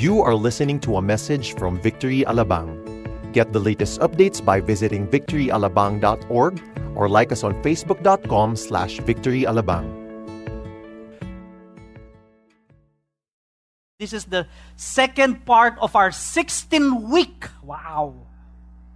You 0.00 0.24
are 0.24 0.32
listening 0.32 0.80
to 0.88 0.96
a 0.96 1.02
message 1.04 1.52
from 1.60 1.76
Victory 1.76 2.24
Alabang. 2.24 2.72
Get 3.36 3.52
the 3.52 3.60
latest 3.60 4.00
updates 4.00 4.40
by 4.40 4.56
visiting 4.56 5.04
victoryalabang.org 5.04 6.54
or 6.96 7.04
like 7.04 7.28
us 7.36 7.44
on 7.44 7.52
facebook.com 7.60 8.56
slash 8.56 8.96
victoryalabang. 9.04 9.84
This 14.00 14.16
is 14.16 14.24
the 14.24 14.48
second 14.80 15.44
part 15.44 15.76
of 15.84 15.92
our 15.92 16.08
16 16.08 17.12
week, 17.12 17.44
wow, 17.60 18.16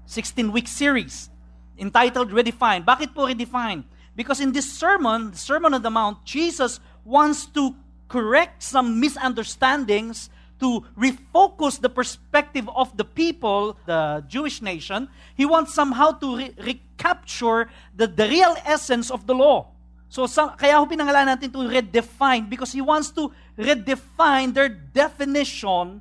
16 0.09 0.57
week 0.57 0.65
series 0.65 1.29
entitled 1.77 2.33
Redefine. 2.33 2.81
Bakit 2.81 3.13
po 3.13 3.29
redefine? 3.29 3.85
Because 4.17 4.41
in 4.41 4.57
this 4.57 4.73
sermon, 4.73 5.33
the 5.33 5.37
Sermon 5.37 5.77
on 5.77 5.85
the 5.85 5.93
Mount, 5.93 6.25
Jesus 6.25 6.81
wants 7.05 7.45
to 7.53 7.77
correct 8.09 8.65
some 8.65 9.05
misunderstandings 9.05 10.33
to 10.61 10.85
refocus 10.97 11.81
the 11.81 11.89
perspective 11.89 12.69
of 12.75 12.97
the 12.97 13.05
people, 13.05 13.77
the 13.87 14.25
Jewish 14.29 14.63
nation. 14.63 15.09
He 15.35 15.45
wants 15.45 15.75
somehow 15.75 16.13
to 16.23 16.37
re- 16.37 16.55
recapture 16.59 17.69
the, 17.95 18.07
the 18.07 18.29
real 18.29 18.55
essence 18.65 19.11
of 19.11 19.27
the 19.27 19.35
law. 19.35 19.67
So, 20.09 20.27
sa, 20.27 20.55
kaya 20.55 20.79
ho 20.79 20.87
pinangalan 20.87 21.27
natin 21.27 21.51
to 21.51 21.67
redefine 21.67 22.49
because 22.49 22.71
he 22.71 22.81
wants 22.81 23.11
to 23.19 23.35
redefine 23.59 24.55
their 24.55 24.69
definition 24.71 26.01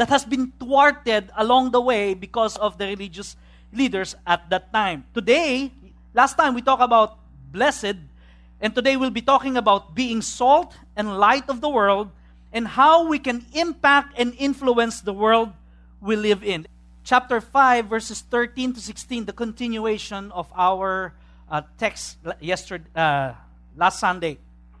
that 0.00 0.08
has 0.08 0.24
been 0.24 0.48
thwarted 0.56 1.28
along 1.36 1.70
the 1.70 1.80
way 1.80 2.14
because 2.14 2.56
of 2.56 2.78
the 2.80 2.88
religious 2.88 3.36
leaders 3.68 4.16
at 4.26 4.48
that 4.48 4.72
time. 4.72 5.04
Today, 5.12 5.70
last 6.14 6.40
time 6.40 6.54
we 6.54 6.62
talked 6.62 6.80
about 6.80 7.20
blessed, 7.52 8.00
and 8.64 8.74
today 8.74 8.96
we'll 8.96 9.12
be 9.12 9.20
talking 9.20 9.58
about 9.58 9.94
being 9.94 10.22
salt 10.22 10.72
and 10.96 11.20
light 11.20 11.44
of 11.52 11.60
the 11.60 11.68
world 11.68 12.08
and 12.52 12.66
how 12.66 13.06
we 13.06 13.18
can 13.18 13.44
impact 13.52 14.18
and 14.18 14.34
influence 14.38 15.00
the 15.00 15.12
world 15.12 15.52
we 16.00 16.16
live 16.16 16.42
in. 16.42 16.66
Chapter 17.04 17.40
5, 17.40 17.86
verses 17.86 18.20
13 18.20 18.74
to 18.74 18.80
16, 18.80 19.24
the 19.24 19.32
continuation 19.32 20.30
of 20.32 20.48
our 20.54 21.14
uh, 21.50 21.62
text 21.78 22.18
yesterday, 22.40 22.84
uh, 22.94 23.32
last 23.76 23.98
Sunday. 23.98 24.38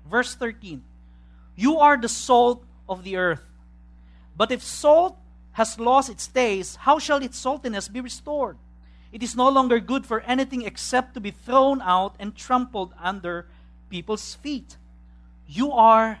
Verse 0.08 0.34
13 0.34 0.82
You 1.56 1.78
are 1.78 1.96
the 1.96 2.08
salt 2.08 2.64
of 2.88 3.04
the 3.04 3.16
earth. 3.16 3.42
But 4.36 4.52
if 4.52 4.62
salt 4.62 5.16
has 5.52 5.78
lost 5.78 6.10
its 6.10 6.26
taste, 6.26 6.76
how 6.76 6.98
shall 6.98 7.22
its 7.22 7.42
saltiness 7.42 7.92
be 7.92 8.00
restored? 8.00 8.56
It 9.12 9.22
is 9.22 9.34
no 9.34 9.48
longer 9.48 9.80
good 9.80 10.06
for 10.06 10.20
anything 10.20 10.62
except 10.62 11.14
to 11.14 11.20
be 11.20 11.32
thrown 11.32 11.82
out 11.82 12.14
and 12.18 12.34
trampled 12.34 12.94
under 13.00 13.46
people's 13.88 14.34
feet. 14.34 14.76
You 15.46 15.72
are 15.72 16.20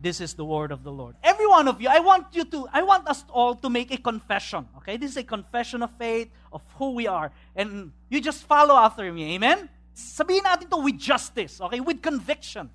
This 0.00 0.20
is 0.20 0.34
the 0.34 0.44
word 0.44 0.72
of 0.72 0.84
the 0.84 0.92
Lord. 0.92 1.16
Every 1.22 1.46
one 1.46 1.68
of 1.68 1.80
you, 1.80 1.88
I 1.88 2.00
want 2.00 2.26
you 2.32 2.44
to, 2.44 2.68
I 2.72 2.82
want 2.82 3.08
us 3.08 3.24
all 3.30 3.54
to 3.56 3.70
make 3.70 3.90
a 3.92 3.96
confession. 3.96 4.68
Okay? 4.78 4.96
This 4.96 5.12
is 5.12 5.16
a 5.16 5.24
confession 5.24 5.82
of 5.82 5.90
faith, 5.96 6.28
of 6.52 6.62
who 6.76 6.92
we 6.92 7.06
are. 7.06 7.32
And 7.54 7.92
you 8.10 8.20
just 8.20 8.44
follow 8.44 8.76
after 8.76 9.10
me. 9.10 9.34
Amen? 9.34 9.68
Sabihin 9.96 10.44
natin 10.44 10.68
to 10.68 10.76
with 10.76 10.98
justice. 10.98 11.60
Okay? 11.60 11.80
With 11.80 12.02
conviction. 12.02 12.68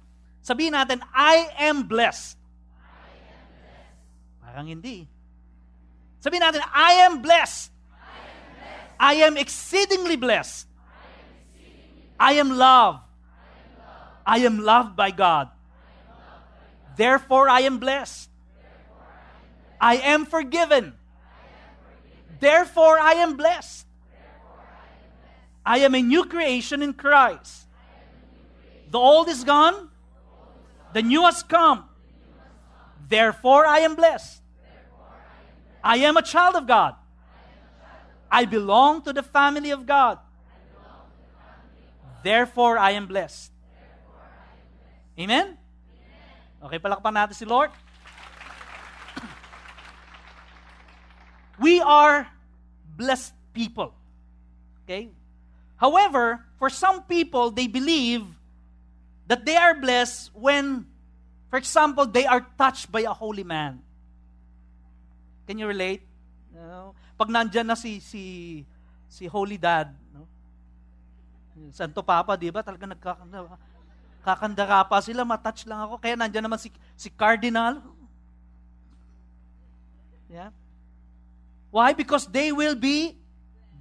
Sabihin 0.43 0.73
natin, 0.73 1.01
I 1.13 1.53
am 1.59 1.83
blessed. 1.83 2.37
I 2.81 3.13
am. 3.29 4.41
Parang 4.41 4.67
hindi. 4.67 5.05
Sabihin 6.25 6.41
natin, 6.41 6.65
I 6.73 7.05
am 7.05 7.21
blessed. 7.21 7.69
I 7.93 8.17
am, 8.17 8.49
blessed. 8.57 8.97
I 8.97 9.13
am 9.29 9.37
exceedingly 9.37 10.17
blessed. 10.17 10.65
I 12.19 12.33
am, 12.41 12.49
loved. 12.57 13.05
I 14.25 14.39
am 14.39 14.57
loved 14.57 14.95
by 14.95 15.11
God. 15.13 15.49
Therefore, 16.95 17.49
I 17.49 17.61
am 17.61 17.79
blessed. 17.79 18.29
I 19.79 19.95
am 19.95 20.25
forgiven. 20.25 20.93
Therefore, 22.39 22.99
I 22.99 23.13
am 23.13 23.37
blessed. 23.37 23.87
I 25.65 25.79
am 25.79 25.95
a 25.95 26.01
new 26.01 26.25
creation 26.25 26.81
in 26.81 26.93
Christ. 26.93 27.67
The 28.89 28.97
old 28.97 29.29
is 29.29 29.43
gone, 29.43 29.89
the 30.93 31.01
new 31.01 31.23
has 31.23 31.43
come. 31.43 31.85
Therefore, 33.07 33.65
I 33.65 33.79
am 33.79 33.95
blessed. 33.95 34.41
I 35.83 35.97
am 35.97 36.17
a 36.17 36.21
child 36.21 36.55
of 36.55 36.67
God. 36.67 36.95
I 38.31 38.45
belong 38.45 39.01
to 39.03 39.13
the 39.13 39.23
family 39.23 39.71
of 39.71 39.85
God. 39.85 40.19
Therefore, 42.23 42.77
I 42.77 42.91
am 42.91 43.07
blessed. 43.07 43.51
Amen? 45.19 45.57
Okay, 46.61 46.77
palakpan 46.77 47.17
natin 47.17 47.33
si 47.33 47.45
Lord. 47.45 47.73
We 51.63 51.81
are 51.81 52.29
blessed 52.93 53.33
people. 53.49 53.97
Okay? 54.85 55.09
However, 55.81 56.45
for 56.61 56.69
some 56.69 57.01
people, 57.09 57.49
they 57.49 57.65
believe 57.65 58.29
that 59.25 59.41
they 59.41 59.57
are 59.57 59.73
blessed 59.73 60.29
when, 60.37 60.85
for 61.49 61.57
example, 61.57 62.05
they 62.05 62.29
are 62.29 62.45
touched 62.59 62.93
by 62.93 63.09
a 63.09 63.13
holy 63.13 63.41
man. 63.41 63.81
Can 65.49 65.57
you 65.57 65.65
relate? 65.65 66.05
No? 66.53 66.93
Pag 67.17 67.33
nandyan 67.33 67.65
na 67.65 67.73
si, 67.73 67.97
si, 67.97 68.61
si 69.09 69.25
Holy 69.25 69.57
Dad, 69.57 69.89
no? 70.13 70.29
Santo 71.73 72.05
Papa, 72.05 72.37
di 72.37 72.53
ba? 72.53 72.61
Talaga 72.61 72.85
nagkakanda 72.85 73.49
kakandara 74.21 74.85
pa 74.85 75.01
sila, 75.01 75.25
matouch 75.25 75.65
lang 75.65 75.81
ako. 75.83 75.97
Kaya 75.97 76.15
nandiyan 76.15 76.45
naman 76.45 76.61
si, 76.61 76.69
si 76.95 77.09
Cardinal. 77.09 77.81
Yeah. 80.29 80.53
Why? 81.73 81.91
Because 81.91 82.29
they 82.29 82.53
will 82.53 82.77
be 82.77 83.17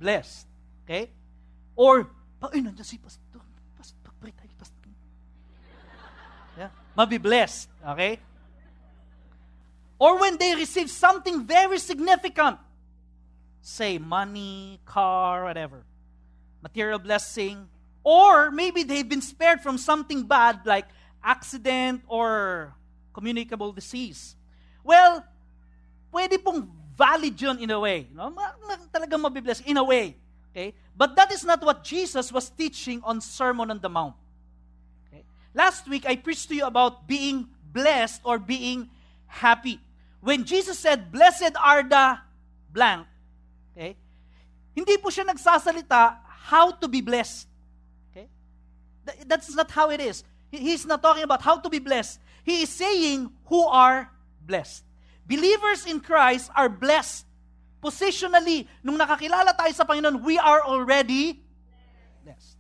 blessed. 0.01 0.49
Okay? 0.85 1.13
Or, 1.77 2.09
ay, 2.51 2.65
nandiyan 2.65 2.89
si 2.89 2.97
Pastor. 2.99 3.39
Pastor, 3.77 4.11
pray 4.19 4.33
tayo, 4.35 4.53
Pastor. 4.59 4.91
Yeah. 6.59 6.73
Mabi 6.97 7.21
blessed. 7.21 7.69
Okay? 7.85 8.19
Or 10.01 10.17
when 10.19 10.41
they 10.41 10.57
receive 10.57 10.89
something 10.89 11.45
very 11.45 11.79
significant, 11.79 12.57
say 13.61 13.99
money, 14.01 14.81
car, 14.89 15.45
whatever, 15.45 15.85
material 16.65 16.99
blessing, 16.99 17.69
or 18.05 18.51
maybe 18.51 18.83
they've 18.83 19.09
been 19.09 19.23
spared 19.23 19.61
from 19.61 19.79
something 19.79 20.23
bad 20.23 20.61
like 20.65 20.87
accident 21.23 22.03
or 22.09 22.75
communicable 23.13 23.73
disease. 23.73 24.37
Well, 24.83 25.25
pwede 26.13 26.43
pong 26.43 26.71
valid 26.97 27.41
yun 27.41 27.59
in 27.59 27.71
a 27.71 27.81
way. 27.81 28.09
No? 28.15 28.33
Talagang 28.93 29.25
mabibless 29.25 29.65
in 29.65 29.77
a 29.77 29.85
way. 29.85 30.17
Okay? 30.51 30.75
But 30.97 31.17
that 31.17 31.33
is 31.33 31.45
not 31.45 31.63
what 31.63 31.85
Jesus 31.85 32.33
was 32.33 32.51
teaching 32.51 33.01
on 33.05 33.21
Sermon 33.21 33.71
on 33.71 33.81
the 33.81 33.89
Mount. 33.89 34.15
Okay? 35.09 35.25
Last 35.55 35.89
week, 35.89 36.05
I 36.07 36.17
preached 36.17 36.49
to 36.49 36.55
you 36.55 36.67
about 36.67 37.07
being 37.07 37.49
blessed 37.73 38.21
or 38.25 38.39
being 38.39 38.91
happy. 39.27 39.81
When 40.21 40.45
Jesus 40.45 40.79
said, 40.79 41.11
Blessed 41.11 41.57
are 41.57 41.83
the 41.83 42.19
blank, 42.73 43.07
okay? 43.73 43.97
hindi 44.75 44.97
po 44.99 45.11
siya 45.11 45.27
nagsasalita 45.27 46.17
how 46.51 46.73
to 46.73 46.87
be 46.89 47.01
blessed. 47.01 47.50
That's 49.27 49.55
not 49.55 49.71
how 49.71 49.91
it 49.91 50.01
is. 50.01 50.25
He's 50.51 50.85
not 50.85 51.03
talking 51.03 51.23
about 51.23 51.43
how 51.43 51.59
to 51.59 51.69
be 51.69 51.79
blessed. 51.79 52.21
He 52.43 52.63
is 52.63 52.71
saying 52.71 53.31
who 53.47 53.67
are 53.67 54.11
blessed. 54.47 54.85
Believers 55.27 55.87
in 55.87 56.01
Christ 56.01 56.51
are 56.57 56.69
blessed. 56.69 57.27
Positionally, 57.83 58.67
nung 58.83 58.99
nakakilala 58.99 59.57
tayo 59.57 59.73
sa 59.73 59.85
Panginoon, 59.85 60.23
we 60.23 60.37
are 60.39 60.61
already 60.67 61.41
blessed. 62.25 62.59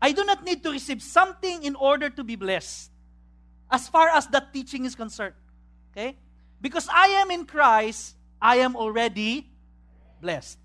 I 0.00 0.12
do 0.12 0.24
not 0.24 0.44
need 0.44 0.62
to 0.62 0.70
receive 0.70 1.02
something 1.02 1.62
in 1.62 1.74
order 1.74 2.08
to 2.08 2.22
be 2.22 2.36
blessed. 2.36 2.90
As 3.70 3.88
far 3.88 4.08
as 4.08 4.26
that 4.28 4.52
teaching 4.52 4.84
is 4.84 4.94
concerned. 4.94 5.34
Okay? 5.92 6.16
Because 6.60 6.88
I 6.92 7.18
am 7.24 7.30
in 7.30 7.44
Christ, 7.46 8.14
I 8.40 8.56
am 8.62 8.76
already 8.76 9.48
blessed. 10.20 10.58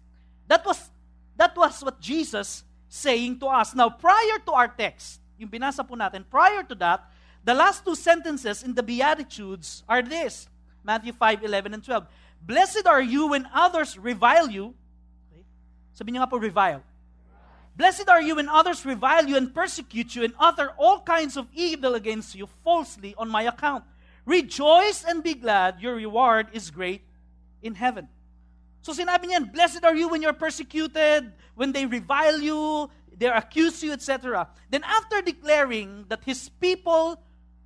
That 0.47 0.65
was 0.65 0.91
that 1.37 1.55
was 1.55 1.83
what 1.83 1.99
Jesus 1.99 2.63
saying 2.95 3.37
to 3.43 3.47
us. 3.51 3.75
Now, 3.75 3.91
prior 3.91 4.39
to 4.47 4.51
our 4.55 4.71
text, 4.71 5.19
yung 5.35 5.51
binasa 5.51 5.83
po 5.83 5.99
natin, 5.99 6.23
prior 6.23 6.63
to 6.63 6.75
that, 6.79 7.03
the 7.43 7.51
last 7.51 7.83
two 7.83 7.93
sentences 7.93 8.63
in 8.63 8.71
the 8.71 8.81
Beatitudes 8.81 9.83
are 9.83 10.01
this 10.01 10.47
Matthew 10.79 11.11
5 11.11 11.43
11 11.43 11.75
and 11.75 11.83
12. 11.83 12.07
Blessed 12.39 12.87
are 12.87 13.03
you 13.03 13.35
when 13.35 13.43
others 13.51 13.99
revile 13.99 14.47
you. 14.47 14.71
Okay? 15.27 15.43
Sabi 15.91 16.15
niyo 16.15 16.23
nga 16.23 16.31
po, 16.31 16.39
revile. 16.39 16.79
Blessed 17.75 18.07
are 18.07 18.23
you 18.23 18.39
when 18.39 18.47
others 18.47 18.87
revile 18.87 19.27
you 19.27 19.35
and 19.35 19.51
persecute 19.51 20.15
you 20.15 20.23
and 20.23 20.31
utter 20.39 20.71
all 20.79 21.03
kinds 21.03 21.35
of 21.35 21.51
evil 21.51 21.99
against 21.99 22.31
you 22.31 22.47
falsely 22.63 23.11
on 23.19 23.27
my 23.27 23.43
account. 23.43 23.83
Rejoice 24.23 25.03
and 25.03 25.19
be 25.19 25.35
glad, 25.35 25.83
your 25.83 25.99
reward 25.99 26.47
is 26.55 26.71
great 26.71 27.03
in 27.59 27.75
heaven. 27.75 28.07
So 28.85 28.93
sinabi 28.93 29.33
niyan, 29.33 29.49
blessed 29.49 29.81
are 29.81 29.97
you 29.97 30.13
when 30.13 30.21
you're 30.21 30.37
persecuted, 30.37 31.33
when 31.57 31.73
they 31.73 31.89
revile 31.89 32.37
you, 32.37 32.85
they 33.17 33.25
accuse 33.25 33.81
you, 33.81 33.89
etc. 33.89 34.45
Then 34.69 34.85
after 34.85 35.25
declaring 35.25 36.05
that 36.05 36.21
his 36.21 36.53
people 36.61 37.17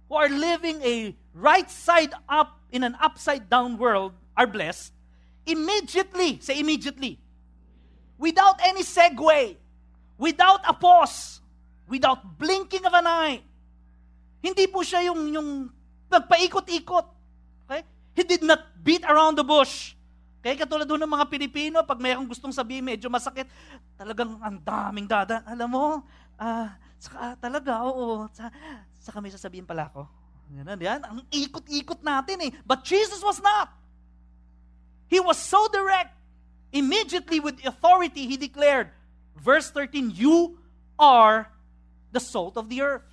who 0.08 0.16
are 0.16 0.32
living 0.32 0.80
a 0.80 1.12
right 1.36 1.68
side 1.68 2.16
up 2.32 2.64
in 2.72 2.88
an 2.88 2.96
upside 3.04 3.52
down 3.52 3.76
world 3.76 4.16
are 4.40 4.48
blessed, 4.48 4.96
immediately, 5.44 6.40
say 6.40 6.56
immediately, 6.56 7.20
without 8.16 8.56
any 8.64 8.88
segue, 8.88 9.60
without 10.16 10.64
a 10.64 10.72
pause, 10.72 11.44
without 11.92 12.40
blinking 12.40 12.86
of 12.88 12.96
an 12.96 13.08
eye. 13.08 13.44
Hindi 14.40 14.72
po 14.72 14.88
siya 14.88 15.12
yung, 15.12 15.36
yung 15.36 15.50
nagpaikot-ikot. 16.08 17.08
Okay? 17.68 17.84
He 18.16 18.24
did 18.24 18.40
not 18.40 18.64
beat 18.80 19.04
around 19.04 19.36
the 19.36 19.44
bush. 19.44 19.99
Kaya 20.40 20.56
katulad 20.56 20.88
doon 20.88 21.04
ng 21.04 21.14
mga 21.20 21.26
Pilipino, 21.28 21.78
pag 21.84 22.00
mayroong 22.00 22.28
gustong 22.28 22.56
sabihin 22.56 22.88
medyo 22.88 23.12
masakit, 23.12 23.48
talagang 24.00 24.40
ang 24.40 24.56
daming 24.64 25.08
dada. 25.08 25.44
Alam 25.44 25.70
mo, 25.70 25.86
ah, 26.40 26.72
saka 26.96 27.36
talaga, 27.44 27.84
oo, 27.84 28.24
sa, 28.32 28.48
saka 29.04 29.20
may 29.20 29.32
sasabihin 29.32 29.68
pala 29.68 29.92
ako. 29.92 30.08
Yan, 30.56 30.80
yan. 30.80 31.02
Ang 31.04 31.20
ikot-ikot 31.30 32.02
natin 32.02 32.50
eh. 32.50 32.52
But 32.64 32.88
Jesus 32.88 33.20
was 33.20 33.38
not. 33.44 33.70
He 35.12 35.20
was 35.20 35.38
so 35.38 35.68
direct. 35.70 36.16
Immediately 36.72 37.42
with 37.42 37.60
authority, 37.66 38.30
he 38.30 38.38
declared, 38.38 38.94
Verse 39.40 39.72
13, 39.72 40.12
you 40.16 40.58
are 40.98 41.48
the 42.12 42.20
salt 42.20 42.58
of 42.58 42.70
the 42.70 42.82
earth. 42.82 43.08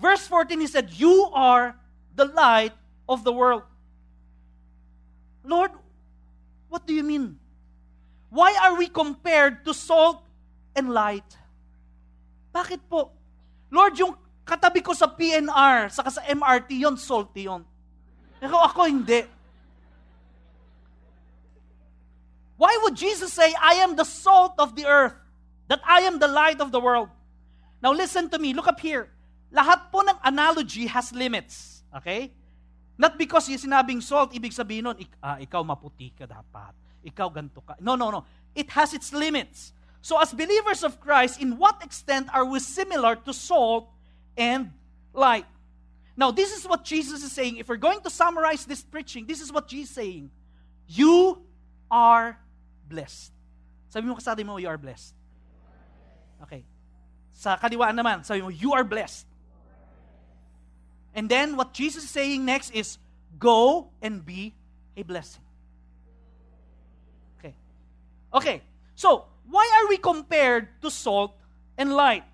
Verse 0.00 0.26
14, 0.26 0.60
he 0.60 0.66
said, 0.66 0.90
You 0.96 1.30
are 1.34 1.76
the 2.16 2.24
light 2.24 2.72
of 3.08 3.22
the 3.22 3.32
world. 3.32 3.62
Lord, 5.44 5.72
what 6.70 6.86
do 6.86 6.94
you 6.94 7.02
mean? 7.02 7.36
Why 8.30 8.54
are 8.62 8.78
we 8.78 8.86
compared 8.86 9.66
to 9.66 9.74
salt 9.74 10.22
and 10.74 10.94
light? 10.94 11.26
Bakit 12.54 12.86
po? 12.88 13.10
Lord, 13.70 13.98
yung 13.98 14.14
katabi 14.46 14.82
ko 14.82 14.94
sa 14.94 15.10
PNR, 15.10 15.90
saka 15.90 16.10
sa 16.14 16.22
MRT, 16.22 16.78
yon 16.78 16.96
salty 16.96 17.50
yon. 17.50 17.66
Pero 18.38 18.56
ako 18.56 18.86
hindi. 18.86 19.26
Why 22.56 22.72
would 22.82 22.94
Jesus 22.94 23.32
say, 23.32 23.50
I 23.56 23.82
am 23.82 23.96
the 23.96 24.04
salt 24.04 24.54
of 24.58 24.76
the 24.76 24.86
earth? 24.86 25.14
That 25.68 25.80
I 25.86 26.02
am 26.06 26.18
the 26.18 26.28
light 26.28 26.60
of 26.60 26.72
the 26.72 26.80
world? 26.80 27.08
Now 27.82 27.92
listen 27.92 28.28
to 28.30 28.38
me. 28.38 28.54
Look 28.54 28.68
up 28.68 28.80
here. 28.80 29.08
Lahat 29.50 29.90
po 29.90 30.02
ng 30.02 30.18
analogy 30.22 30.86
has 30.86 31.10
limits. 31.10 31.82
Okay? 31.96 32.30
Not 33.00 33.16
because 33.16 33.48
yung 33.48 33.56
sinabing 33.56 34.04
salt, 34.04 34.36
ibig 34.36 34.52
sabihin 34.52 34.84
nun, 34.84 34.96
ik- 35.00 35.16
ah, 35.24 35.40
ikaw 35.40 35.64
maputi 35.64 36.12
ka 36.12 36.28
dapat. 36.28 36.76
Ikaw 37.00 37.32
ganto 37.32 37.64
ka. 37.64 37.80
No, 37.80 37.96
no, 37.96 38.12
no. 38.12 38.28
It 38.52 38.68
has 38.76 38.92
its 38.92 39.08
limits. 39.16 39.72
So 40.04 40.20
as 40.20 40.36
believers 40.36 40.84
of 40.84 41.00
Christ, 41.00 41.40
in 41.40 41.56
what 41.56 41.80
extent 41.80 42.28
are 42.28 42.44
we 42.44 42.60
similar 42.60 43.16
to 43.24 43.32
salt 43.32 43.88
and 44.36 44.68
light? 45.16 45.48
Now, 46.12 46.28
this 46.28 46.52
is 46.52 46.68
what 46.68 46.84
Jesus 46.84 47.24
is 47.24 47.32
saying. 47.32 47.56
If 47.56 47.72
we're 47.72 47.80
going 47.80 48.04
to 48.04 48.12
summarize 48.12 48.68
this 48.68 48.84
preaching, 48.84 49.24
this 49.24 49.40
is 49.40 49.48
what 49.48 49.64
Jesus 49.64 49.96
is 49.96 49.96
saying. 49.96 50.28
You 50.84 51.40
are 51.88 52.36
blessed. 52.84 53.32
Sabi 53.88 54.04
mo 54.04 54.20
kasali 54.20 54.44
mo, 54.44 54.60
you 54.60 54.68
are 54.68 54.76
blessed. 54.76 55.16
Okay. 56.44 56.68
Sa 57.32 57.56
kaliwaan 57.56 57.96
naman, 57.96 58.28
sabi 58.28 58.44
mo, 58.44 58.52
you 58.52 58.76
are 58.76 58.84
blessed. 58.84 59.24
And 61.14 61.28
then 61.28 61.56
what 61.56 61.72
Jesus 61.74 62.04
is 62.04 62.10
saying 62.10 62.44
next 62.44 62.70
is, 62.70 62.98
go 63.38 63.90
and 64.02 64.24
be 64.24 64.54
a 64.96 65.02
blessing. 65.02 65.42
Okay. 67.38 67.54
Okay. 68.34 68.62
So, 68.94 69.24
why 69.48 69.66
are 69.80 69.88
we 69.88 69.98
compared 69.98 70.68
to 70.82 70.90
salt 70.90 71.34
and 71.76 71.92
light? 71.92 72.24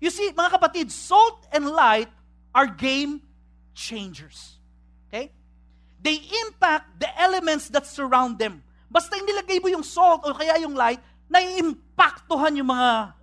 You 0.00 0.10
see, 0.10 0.30
mga 0.30 0.58
kapatid, 0.58 0.90
salt 0.90 1.46
and 1.52 1.66
light 1.66 2.08
are 2.54 2.66
game 2.66 3.22
changers. 3.74 4.58
Okay? 5.08 5.30
They 6.02 6.18
impact 6.46 7.00
the 7.00 7.10
elements 7.18 7.68
that 7.70 7.86
surround 7.86 8.38
them. 8.38 8.62
Basta 8.90 9.16
inilagay 9.16 9.62
mo 9.62 9.72
yung 9.72 9.86
salt 9.86 10.26
o 10.26 10.34
kaya 10.34 10.60
yung 10.60 10.74
light, 10.74 11.00
naiimpaktuhan 11.30 12.52
yung 12.60 12.68
mga 12.68 13.14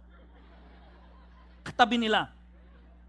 katabi 1.64 2.02
nila. 2.02 2.34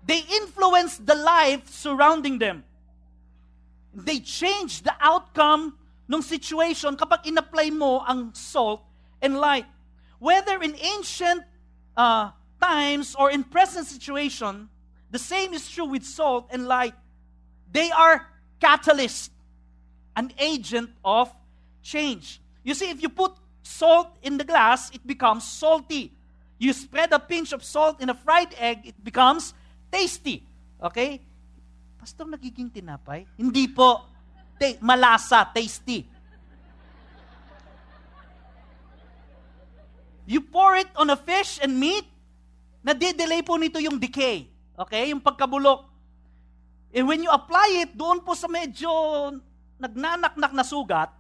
They 0.05 0.19
influence 0.19 0.99
the 0.99 1.15
life 1.15 1.69
surrounding 1.69 2.39
them. 2.39 2.65
They 3.95 4.21
change 4.21 4.83
the 4.83 4.95
outcome 5.01 5.77
ng 6.11 6.23
situation 6.23 6.97
kapag 6.97 7.27
in-apply 7.27 7.71
mo 7.71 8.03
ang 8.07 8.35
salt 8.35 8.83
and 9.23 9.39
light. 9.39 9.67
Whether 10.19 10.63
in 10.63 10.75
ancient 10.75 11.45
uh, 11.97 12.31
times 12.61 13.15
or 13.15 13.31
in 13.31 13.45
present 13.45 13.87
situation, 13.87 14.69
the 15.11 15.19
same 15.19 15.55
is 15.55 15.69
true 15.69 15.87
with 15.87 16.05
salt 16.05 16.49
and 16.51 16.67
light. 16.67 16.95
They 17.73 17.91
are 17.91 18.27
catalyst, 18.61 19.33
an 20.17 20.33
agent 20.39 20.91
of 21.05 21.33
change. 21.83 22.41
You 22.63 22.75
see, 22.75 22.91
if 22.91 23.03
you 23.03 23.09
put 23.09 23.33
salt 23.63 24.15
in 24.23 24.37
the 24.37 24.45
glass, 24.45 24.91
it 24.91 25.07
becomes 25.07 25.45
salty. 25.45 26.13
You 26.59 26.73
spread 26.73 27.13
a 27.13 27.19
pinch 27.19 27.53
of 27.53 27.65
salt 27.65 28.01
in 28.03 28.11
a 28.11 28.15
fried 28.15 28.55
egg, 28.59 28.85
it 28.85 29.03
becomes 29.03 29.55
tasty. 29.91 30.47
Okay? 30.81 31.21
Pastor, 32.01 32.25
nagiging 32.25 32.73
tinapay? 32.73 33.29
Hindi 33.37 33.69
po. 33.69 34.07
T- 34.57 34.81
malasa, 34.81 35.45
tasty. 35.53 36.07
You 40.31 40.41
pour 40.47 40.79
it 40.79 40.89
on 40.95 41.11
a 41.11 41.19
fish 41.19 41.59
and 41.59 41.75
meat, 41.75 42.07
nade-delay 42.87 43.43
po 43.43 43.59
nito 43.59 43.83
yung 43.83 43.99
decay. 43.99 44.47
Okay? 44.79 45.11
Yung 45.11 45.21
pagkabulok. 45.21 45.91
And 46.95 47.05
when 47.11 47.21
you 47.21 47.31
apply 47.35 47.85
it, 47.85 47.91
doon 47.93 48.23
po 48.23 48.39
sa 48.39 48.47
medyo 48.47 48.89
nagnanaknak 49.77 50.55
na 50.55 50.63
sugat, 50.63 51.11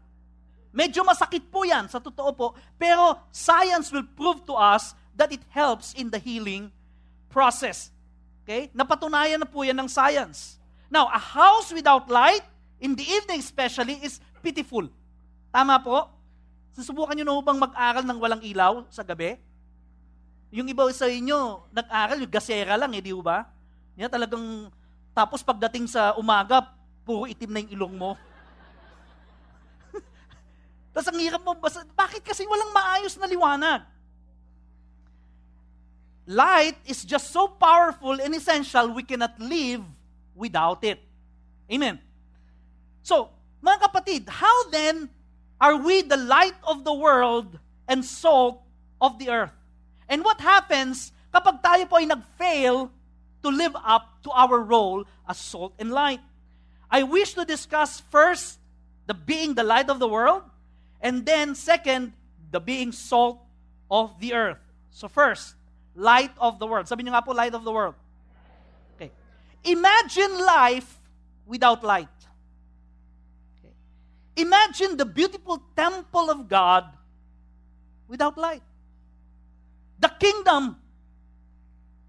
Medyo 0.70 1.02
masakit 1.02 1.50
po 1.50 1.66
yan, 1.66 1.90
sa 1.90 1.98
totoo 1.98 2.30
po. 2.30 2.46
Pero 2.78 3.18
science 3.34 3.90
will 3.90 4.06
prove 4.14 4.46
to 4.46 4.54
us 4.54 4.94
that 5.18 5.34
it 5.34 5.42
helps 5.50 5.90
in 5.98 6.14
the 6.14 6.18
healing 6.18 6.70
process. 7.26 7.90
Okay? 8.50 8.66
Napatunayan 8.74 9.38
na 9.38 9.46
po 9.46 9.62
yan 9.62 9.78
ng 9.78 9.86
science. 9.86 10.58
Now, 10.90 11.06
a 11.06 11.22
house 11.22 11.70
without 11.70 12.10
light, 12.10 12.42
in 12.82 12.98
the 12.98 13.06
evening 13.06 13.38
especially, 13.38 14.02
is 14.02 14.18
pitiful. 14.42 14.90
Tama 15.54 15.78
po? 15.78 16.10
Susubukan 16.74 17.14
nyo 17.14 17.22
na 17.22 17.46
bang 17.46 17.62
mag-aral 17.62 18.02
ng 18.02 18.18
walang 18.18 18.42
ilaw 18.42 18.82
sa 18.90 19.06
gabi? 19.06 19.38
Yung 20.50 20.66
iba 20.66 20.82
sa 20.90 21.06
inyo, 21.06 21.62
nag-aral, 21.70 22.18
yung 22.18 22.34
gasera 22.34 22.74
lang 22.74 22.90
eh, 22.90 22.98
di 22.98 23.14
ba? 23.14 23.46
Yan 23.94 24.10
talagang, 24.10 24.66
tapos 25.14 25.46
pagdating 25.46 25.86
sa 25.86 26.18
umaga, 26.18 26.74
puro 27.06 27.30
itim 27.30 27.54
na 27.54 27.62
yung 27.62 27.70
ilong 27.78 27.94
mo. 27.94 28.18
Tapos 30.90 31.06
ang 31.06 31.22
hirap 31.22 31.42
mo, 31.46 31.54
basa, 31.54 31.86
bakit 31.94 32.26
kasi 32.26 32.42
walang 32.50 32.74
maayos 32.74 33.14
na 33.14 33.30
liwanag? 33.30 33.86
Light 36.26 36.76
is 36.86 37.04
just 37.04 37.30
so 37.30 37.48
powerful 37.48 38.20
and 38.20 38.34
essential, 38.34 38.92
we 38.92 39.02
cannot 39.02 39.38
live 39.40 39.82
without 40.34 40.84
it. 40.84 41.00
Amen. 41.70 41.98
So, 43.02 43.30
mga 43.64 43.78
kapatid, 43.80 44.28
how 44.28 44.70
then 44.70 45.08
are 45.60 45.76
we 45.76 46.02
the 46.02 46.16
light 46.16 46.54
of 46.64 46.84
the 46.84 46.94
world 46.94 47.58
and 47.88 48.04
salt 48.04 48.62
of 49.00 49.18
the 49.18 49.30
earth? 49.30 49.56
And 50.08 50.24
what 50.24 50.40
happens 50.40 51.12
kapag 51.34 51.62
tayo 51.62 51.88
po 51.88 51.96
ay 51.96 52.06
nag-fail 52.06 52.90
to 53.42 53.48
live 53.48 53.74
up 53.74 54.22
to 54.22 54.30
our 54.30 54.60
role 54.60 55.04
as 55.28 55.38
salt 55.38 55.74
and 55.78 55.90
light? 55.90 56.20
I 56.90 57.02
wish 57.02 57.34
to 57.34 57.44
discuss 57.44 58.02
first 58.10 58.58
the 59.06 59.14
being 59.14 59.54
the 59.54 59.62
light 59.62 59.88
of 59.88 59.98
the 59.98 60.08
world 60.08 60.42
And 61.00 61.24
then, 61.24 61.54
second, 61.54 62.12
the 62.50 62.60
being 62.60 62.92
salt 62.92 63.40
of 63.90 64.20
the 64.20 64.34
earth. 64.34 64.58
So 64.90 65.08
first, 65.08 65.54
light 65.94 66.32
of 66.38 66.58
the 66.58 66.66
world. 66.66 66.88
Sabi 66.88 67.02
niyo 67.04 67.12
nga 67.12 67.22
po, 67.22 67.32
light 67.32 67.54
of 67.54 67.64
the 67.64 67.72
world. 67.72 67.94
Okay. 68.96 69.10
Imagine 69.64 70.38
life 70.38 70.88
without 71.46 71.82
light. 71.82 72.18
Okay. 73.58 73.74
Imagine 74.42 74.96
the 74.96 75.04
beautiful 75.04 75.62
temple 75.74 76.30
of 76.30 76.48
God 76.48 76.86
without 78.08 78.38
light. 78.38 78.62
The 79.98 80.08
kingdom 80.08 80.76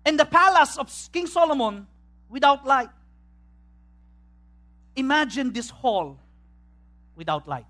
and 0.05 0.17
the 0.17 0.25
palace 0.25 0.77
of 0.77 0.89
King 1.11 1.27
Solomon 1.27 1.85
without 2.29 2.65
light. 2.65 2.89
Imagine 4.95 5.51
this 5.53 5.69
hall 5.69 6.17
without 7.15 7.47
light. 7.47 7.67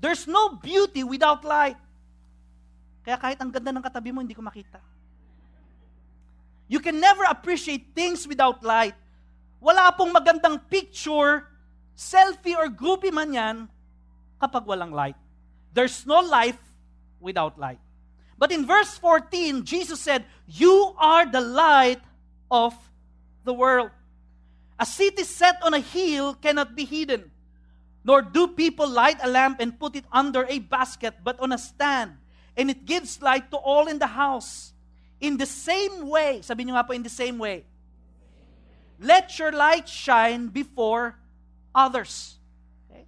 There's 0.00 0.26
no 0.26 0.54
beauty 0.56 1.02
without 1.02 1.44
light. 1.44 1.76
Kaya 3.02 3.18
kahit 3.18 3.38
ang 3.40 3.50
ganda 3.50 3.72
ng 3.74 3.82
katabi 3.82 4.14
mo, 4.14 4.20
hindi 4.22 4.36
ko 4.36 4.44
makita. 4.44 4.78
You 6.68 6.80
can 6.80 7.00
never 7.00 7.24
appreciate 7.24 7.96
things 7.96 8.28
without 8.28 8.62
light. 8.62 8.94
Wala 9.58 9.90
pong 9.96 10.12
magandang 10.12 10.60
picture, 10.68 11.48
selfie 11.96 12.54
or 12.54 12.68
groupie 12.68 13.10
man 13.10 13.32
yan, 13.32 13.56
kapag 14.38 14.68
walang 14.68 14.92
light. 14.92 15.16
There's 15.72 16.04
no 16.06 16.20
life 16.20 16.60
without 17.18 17.58
light. 17.58 17.80
But 18.38 18.52
in 18.52 18.68
verse 18.68 18.96
14, 19.00 19.64
Jesus 19.64 19.98
said, 19.98 20.24
You 20.46 20.94
are 20.96 21.26
the 21.26 21.40
light 21.40 22.00
of 22.50 22.76
the 23.42 23.52
world. 23.52 23.90
A 24.78 24.86
city 24.86 25.24
set 25.24 25.58
on 25.62 25.74
a 25.74 25.80
hill 25.80 26.34
cannot 26.34 26.76
be 26.76 26.84
hidden, 26.84 27.32
nor 28.04 28.22
do 28.22 28.46
people 28.46 28.86
light 28.86 29.18
a 29.22 29.28
lamp 29.28 29.58
and 29.58 29.74
put 29.74 29.96
it 29.96 30.04
under 30.12 30.46
a 30.46 30.60
basket, 30.60 31.14
but 31.24 31.40
on 31.40 31.50
a 31.50 31.58
stand, 31.58 32.14
and 32.56 32.70
it 32.70 32.86
gives 32.86 33.20
light 33.20 33.50
to 33.50 33.56
all 33.56 33.88
in 33.88 33.98
the 33.98 34.06
house. 34.06 34.72
In 35.20 35.36
the 35.36 35.46
same 35.46 36.06
way, 36.06 36.42
sabi 36.42 36.64
niyo 36.64 36.78
nga 36.78 36.86
po, 36.86 36.94
in 36.94 37.02
the 37.02 37.12
same 37.12 37.38
way, 37.38 37.66
let 38.98 39.38
your 39.38 39.50
light 39.50 39.88
shine 39.88 40.48
before 40.48 41.18
others. 41.74 42.38
Okay? 42.86 43.06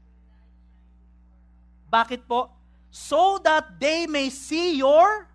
Bakit 1.92 2.26
po? 2.26 2.50
So 2.90 3.38
that 3.42 3.78
they 3.78 4.06
may 4.06 4.30
see 4.30 4.74
your 4.78 5.30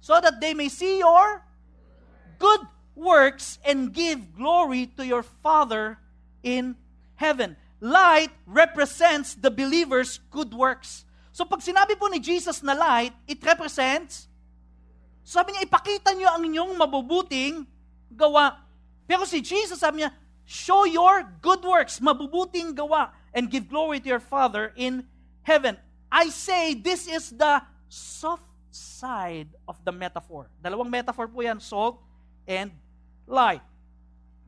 so 0.00 0.20
that 0.20 0.40
they 0.40 0.54
may 0.54 0.68
see 0.68 0.98
your 0.98 1.44
good 2.38 2.60
works 2.96 3.58
and 3.64 3.92
give 3.92 4.34
glory 4.34 4.86
to 4.96 5.04
your 5.06 5.22
Father 5.22 5.98
in 6.42 6.76
heaven. 7.16 7.56
Light 7.80 8.30
represents 8.46 9.34
the 9.34 9.50
believer's 9.50 10.18
good 10.30 10.52
works. 10.52 11.04
So 11.32 11.44
pag 11.44 11.60
sinabi 11.60 11.96
po 12.00 12.08
ni 12.08 12.18
Jesus 12.18 12.64
na 12.64 12.72
light, 12.72 13.12
it 13.28 13.44
represents, 13.44 14.28
sabi 15.30 15.54
niya, 15.54 15.62
ipakita 15.62 16.10
niyo 16.10 16.26
ang 16.26 16.42
inyong 16.42 16.74
mabubuting 16.74 17.62
gawa. 18.10 18.58
Pero 19.06 19.22
si 19.22 19.38
Jesus 19.38 19.78
sabi 19.78 20.02
niya, 20.02 20.10
show 20.42 20.82
your 20.82 21.22
good 21.38 21.62
works, 21.62 22.02
mabubuting 22.02 22.74
gawa, 22.74 23.14
and 23.30 23.46
give 23.46 23.70
glory 23.70 24.02
to 24.02 24.10
your 24.10 24.18
Father 24.18 24.74
in 24.74 25.06
heaven. 25.46 25.78
I 26.10 26.34
say 26.34 26.74
this 26.74 27.06
is 27.06 27.30
the 27.30 27.62
soft 27.86 28.42
side 28.74 29.46
of 29.70 29.78
the 29.86 29.94
metaphor. 29.94 30.50
Dalawang 30.58 30.90
metaphor 30.90 31.30
po 31.30 31.46
yan, 31.46 31.62
salt 31.62 32.02
and 32.50 32.74
light. 33.30 33.62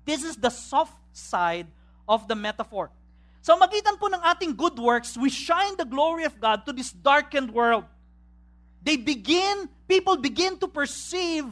This 0.03 0.27
is 0.27 0.35
the 0.35 0.51
soft 0.51 0.99
side 1.15 1.71
of 2.11 2.27
the 2.27 2.35
metaphor. 2.35 2.91
So 3.39 3.55
magitan 3.55 4.03
po 4.03 4.11
ng 4.11 4.19
ating 4.19 4.59
good 4.59 4.75
works, 4.83 5.15
we 5.15 5.31
shine 5.31 5.79
the 5.79 5.87
glory 5.87 6.27
of 6.27 6.35
God 6.43 6.67
to 6.67 6.75
this 6.75 6.91
darkened 6.91 7.55
world. 7.55 7.87
They 8.83 8.99
begin, 8.99 9.71
people 9.87 10.19
begin 10.19 10.59
to 10.59 10.67
perceive 10.67 11.47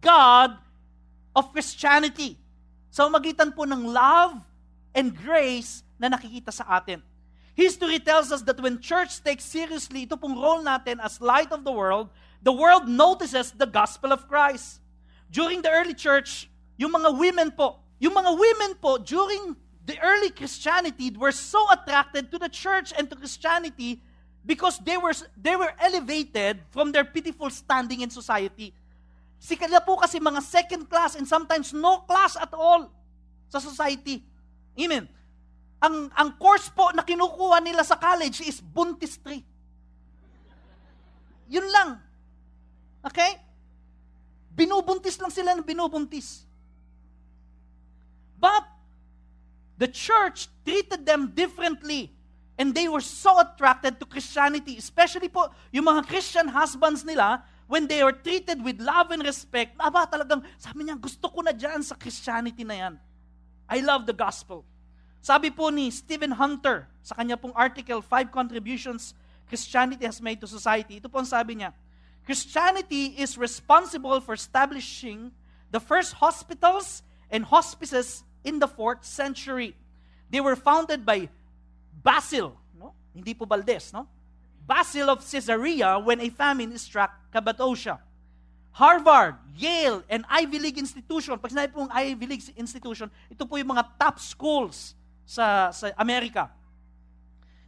God 0.00 0.56
of 1.36 1.52
Christianity. 1.52 2.40
So 2.90 3.06
magitan 3.12 3.54
po 3.54 3.68
ng 3.68 3.92
love 3.92 4.40
and 4.96 5.14
grace 5.14 5.84
na 6.00 6.08
nakikita 6.08 6.50
sa 6.50 6.64
atin. 6.80 7.04
History 7.52 8.00
tells 8.00 8.32
us 8.32 8.40
that 8.48 8.56
when 8.58 8.80
church 8.80 9.20
takes 9.20 9.44
seriously 9.44 10.08
ito 10.08 10.16
pong 10.16 10.32
role 10.40 10.64
natin 10.64 10.96
as 11.04 11.20
light 11.20 11.52
of 11.52 11.62
the 11.62 11.70
world, 11.70 12.08
the 12.40 12.54
world 12.54 12.88
notices 12.88 13.52
the 13.52 13.68
gospel 13.68 14.16
of 14.16 14.24
Christ. 14.24 14.80
During 15.28 15.60
the 15.60 15.70
early 15.70 15.92
church, 15.92 16.48
yung 16.80 16.96
mga 16.96 17.12
women 17.12 17.52
po, 17.52 17.84
yung 18.00 18.16
mga 18.16 18.32
women 18.32 18.72
po 18.80 18.96
during 18.96 19.54
the 19.84 20.00
early 20.00 20.32
Christianity 20.32 21.12
were 21.12 21.36
so 21.36 21.60
attracted 21.68 22.32
to 22.32 22.40
the 22.40 22.48
church 22.48 22.96
and 22.96 23.12
to 23.12 23.14
Christianity 23.14 24.00
because 24.44 24.80
they 24.80 24.96
were 24.96 25.12
they 25.36 25.56
were 25.56 25.72
elevated 25.80 26.60
from 26.70 26.92
their 26.92 27.04
pitiful 27.04 27.50
standing 27.50 28.00
in 28.00 28.10
society. 28.10 28.72
Sila 29.40 29.80
po 29.80 29.96
kasi 29.96 30.20
mga 30.20 30.40
second 30.44 30.84
class 30.88 31.16
and 31.16 31.24
sometimes 31.24 31.72
no 31.72 32.04
class 32.04 32.36
at 32.36 32.52
all 32.52 32.92
sa 33.48 33.60
society. 33.60 34.20
Amen. 34.76 35.08
Ang 35.80 36.12
ang 36.12 36.36
course 36.36 36.68
po 36.68 36.92
na 36.92 37.00
kinukuha 37.00 37.64
nila 37.64 37.80
sa 37.80 37.96
college 37.96 38.44
is 38.44 38.60
buntistry. 38.60 39.44
Yun 41.48 41.66
lang. 41.72 41.98
Okay? 43.00 43.40
Binubuntis 44.52 45.16
lang 45.16 45.32
sila 45.32 45.56
ng 45.56 45.64
binubuntis. 45.64 46.44
But 48.36 48.64
the 49.80 49.88
church 49.88 50.52
treated 50.64 51.08
them 51.08 51.32
differently. 51.32 52.12
And 52.60 52.76
they 52.76 52.92
were 52.92 53.00
so 53.00 53.40
attracted 53.40 53.96
to 53.96 54.04
Christianity. 54.04 54.76
Especially 54.76 55.32
po, 55.32 55.48
yung 55.72 55.88
mga 55.88 56.04
Christian 56.04 56.44
husbands 56.52 57.08
nila, 57.08 57.40
when 57.64 57.88
they 57.88 58.04
were 58.04 58.12
treated 58.12 58.60
with 58.60 58.76
love 58.84 59.08
and 59.16 59.24
respect, 59.24 59.72
aba 59.80 60.04
talagang, 60.04 60.44
sabi 60.60 60.84
niya, 60.84 61.00
gusto 61.00 61.32
ko 61.32 61.40
na 61.40 61.56
dyan 61.56 61.80
sa 61.80 61.96
Christianity 61.96 62.60
na 62.60 62.76
yan. 62.76 62.94
I 63.64 63.80
love 63.80 64.04
the 64.04 64.12
gospel. 64.12 64.68
Sabi 65.24 65.48
po 65.48 65.72
ni 65.72 65.88
Stephen 65.88 66.36
Hunter, 66.36 66.84
sa 67.00 67.16
kanya 67.16 67.40
pong 67.40 67.56
article, 67.56 68.04
Five 68.04 68.28
Contributions 68.28 69.16
Christianity 69.48 70.04
Has 70.04 70.20
Made 70.20 70.44
to 70.44 70.48
Society, 70.50 71.00
ito 71.00 71.08
po 71.08 71.24
ang 71.24 71.28
sabi 71.28 71.64
niya, 71.64 71.72
Christianity 72.28 73.16
is 73.16 73.40
responsible 73.40 74.20
for 74.20 74.36
establishing 74.36 75.32
the 75.72 75.80
first 75.80 76.20
hospitals 76.20 77.00
and 77.32 77.48
hospices 77.48 78.20
in 78.44 78.60
the 78.60 78.68
4th 78.68 79.08
century. 79.08 79.72
They 80.28 80.44
were 80.44 80.60
founded 80.60 81.08
by 81.08 81.32
Basil, 82.00 82.56
no? 82.74 82.96
Hindi 83.12 83.36
po 83.36 83.44
Valdez, 83.44 83.92
no? 83.92 84.08
Basil 84.64 85.08
of 85.10 85.20
Caesarea 85.20 85.98
when 86.00 86.20
a 86.20 86.30
famine 86.32 86.72
struck 86.78 87.10
Cappadocia. 87.32 88.00
Harvard, 88.70 89.34
Yale, 89.58 90.02
and 90.08 90.24
Ivy 90.30 90.58
League 90.58 90.78
institution. 90.78 91.36
Pag 91.42 91.50
sinabi 91.50 91.74
pong 91.74 91.90
Ivy 91.90 92.26
League 92.26 92.44
institution, 92.54 93.10
ito 93.26 93.42
po 93.42 93.58
yung 93.58 93.74
mga 93.74 93.84
top 93.98 94.22
schools 94.22 94.94
sa, 95.26 95.74
sa 95.74 95.90
Amerika. 95.98 96.48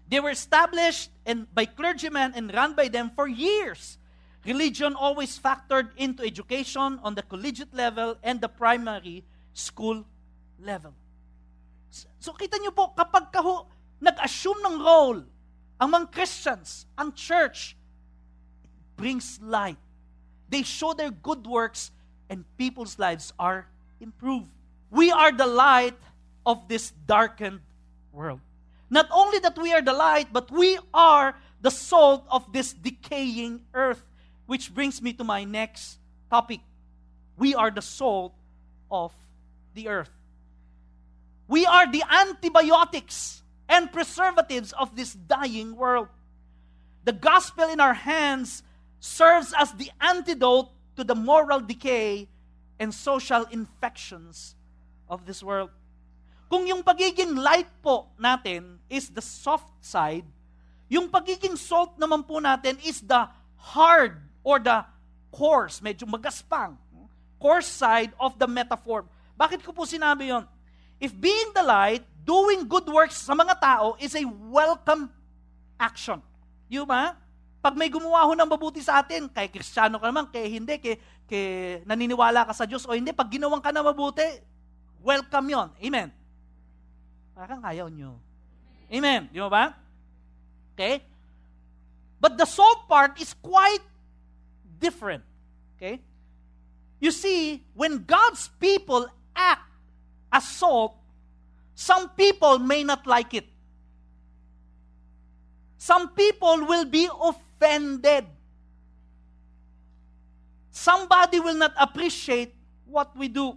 They 0.07 0.23
were 0.23 0.31
established 0.31 1.11
and 1.27 1.51
by 1.51 1.67
clergymen 1.67 2.39
and 2.39 2.53
run 2.55 2.79
by 2.79 2.87
them 2.87 3.11
for 3.17 3.27
years. 3.27 3.99
Religion 4.47 4.95
always 4.95 5.39
factored 5.39 5.95
into 5.97 6.23
education 6.23 6.99
on 7.03 7.15
the 7.15 7.23
collegiate 7.23 7.73
level 7.75 8.19
and 8.23 8.43
the 8.43 8.51
primary 8.51 9.23
school 9.55 10.03
level. 10.59 10.95
So 12.19 12.35
kita 12.35 12.59
niyo 12.59 12.75
po, 12.75 12.91
kapag 12.95 13.31
kaho, 13.31 13.67
nag-assume 14.03 14.59
ng 14.67 14.77
role 14.83 15.23
ang 15.79 15.89
mga 15.95 16.11
Christians, 16.11 16.87
ang 16.99 17.15
church, 17.15 17.75
brings 18.99 19.39
light. 19.43 19.79
They 20.51 20.63
show 20.63 20.93
their 20.93 21.11
good 21.11 21.47
works 21.47 21.91
and 22.31 22.45
people's 22.59 22.99
lives 22.99 23.33
are 23.39 23.67
improved. 24.01 24.51
We 24.91 25.11
are 25.11 25.33
the 25.33 25.47
light 25.47 25.99
of 26.45 26.69
this 26.69 26.93
darkened 27.07 27.61
world. 28.13 28.41
Not 28.91 29.09
only 29.11 29.39
that 29.41 29.57
we 29.57 29.73
are 29.73 29.83
the 29.83 29.95
light, 29.95 30.29
but 30.33 30.51
we 30.51 30.79
are 30.93 31.35
the 31.63 31.71
salt 31.71 32.27
of 32.31 32.53
this 32.53 32.75
decaying 32.75 33.63
earth. 33.75 34.03
Which 34.47 34.75
brings 34.75 35.01
me 35.01 35.15
to 35.15 35.25
my 35.25 35.45
next 35.45 35.99
topic. 36.29 36.61
We 37.39 37.55
are 37.55 37.71
the 37.71 37.83
salt 37.83 38.35
of 38.91 39.13
the 39.75 39.89
earth. 39.89 40.11
We 41.49 41.65
are 41.67 41.91
the 41.91 42.05
antibiotics 42.07 43.42
and 43.73 43.89
preservatives 43.89 44.77
of 44.77 44.93
this 44.93 45.17
dying 45.17 45.73
world. 45.73 46.13
The 47.09 47.17
gospel 47.17 47.73
in 47.73 47.81
our 47.81 47.97
hands 47.97 48.63
serves 49.01 49.57
as 49.57 49.73
the 49.73 49.89
antidote 49.97 50.69
to 51.01 51.03
the 51.03 51.17
moral 51.17 51.65
decay 51.65 52.29
and 52.77 52.93
social 52.93 53.49
infections 53.49 54.55
of 55.09 55.25
this 55.25 55.41
world. 55.41 55.73
Kung 56.53 56.69
yung 56.69 56.85
pagiging 56.85 57.33
light 57.33 57.73
po 57.81 58.13
natin 58.21 58.77
is 58.93 59.09
the 59.09 59.25
soft 59.25 59.73
side, 59.81 60.29
yung 60.93 61.09
pagiging 61.09 61.57
salt 61.57 61.97
naman 61.97 62.21
po 62.29 62.45
natin 62.45 62.77
is 62.85 63.01
the 63.01 63.25
hard 63.57 64.21
or 64.45 64.61
the 64.61 64.85
coarse, 65.33 65.81
medyo 65.81 66.05
magaspang, 66.05 66.77
coarse 67.41 67.73
side 67.73 68.13
of 68.21 68.37
the 68.37 68.45
metaphor. 68.45 69.09
Bakit 69.33 69.65
ko 69.65 69.73
po 69.73 69.89
sinabi 69.89 70.29
yon? 70.29 70.45
if 71.03 71.11
being 71.11 71.51
the 71.51 71.67
light, 71.67 72.07
doing 72.23 72.67
good 72.67 72.87
works 72.87 73.19
sa 73.19 73.35
mga 73.35 73.59
tao 73.59 73.99
is 73.99 74.15
a 74.15 74.25
welcome 74.51 75.11
action. 75.79 76.23
Di 76.71 76.79
ba? 76.87 77.19
Pag 77.63 77.79
may 77.79 77.91
gumawa 77.91 78.27
ho 78.27 78.35
ng 78.35 78.51
mabuti 78.51 78.83
sa 78.83 79.03
atin, 79.03 79.31
kay 79.31 79.47
kristyano 79.47 79.99
ka 80.03 80.11
naman, 80.11 80.27
kay 80.31 80.51
hindi, 80.51 80.83
kay, 80.83 80.99
kay 81.31 81.47
naniniwala 81.87 82.43
ka 82.47 82.55
sa 82.55 82.67
Diyos 82.67 82.87
o 82.87 82.95
hindi, 82.95 83.15
pag 83.15 83.31
ginawang 83.31 83.63
ka 83.63 83.71
na 83.71 83.87
mabuti, 83.87 84.27
welcome 84.99 85.47
yon. 85.47 85.69
Amen. 85.79 86.09
Parang 87.39 87.63
ayaw 87.63 87.87
nyo. 87.87 88.19
Amen. 88.91 89.31
Di 89.31 89.39
ba? 89.39 89.75
Okay? 90.75 91.03
But 92.19 92.39
the 92.39 92.47
salt 92.47 92.87
part 92.91 93.19
is 93.19 93.35
quite 93.35 93.83
different. 94.79 95.23
Okay? 95.79 96.03
You 97.03 97.11
see, 97.11 97.67
when 97.75 98.07
God's 98.07 98.47
people 98.63 99.11
act 99.35 99.67
as 100.31 100.47
salt, 100.47 101.02
some 101.75 102.11
people 102.11 102.59
may 102.59 102.85
not 102.85 103.07
like 103.07 103.35
it. 103.35 103.47
Some 105.79 106.11
people 106.11 106.67
will 106.67 106.85
be 106.85 107.09
offended. 107.21 108.27
somebody 110.73 111.39
will 111.39 111.55
not 111.55 111.73
appreciate 111.79 112.53
what 112.89 113.15
we 113.17 113.29
do. 113.29 113.55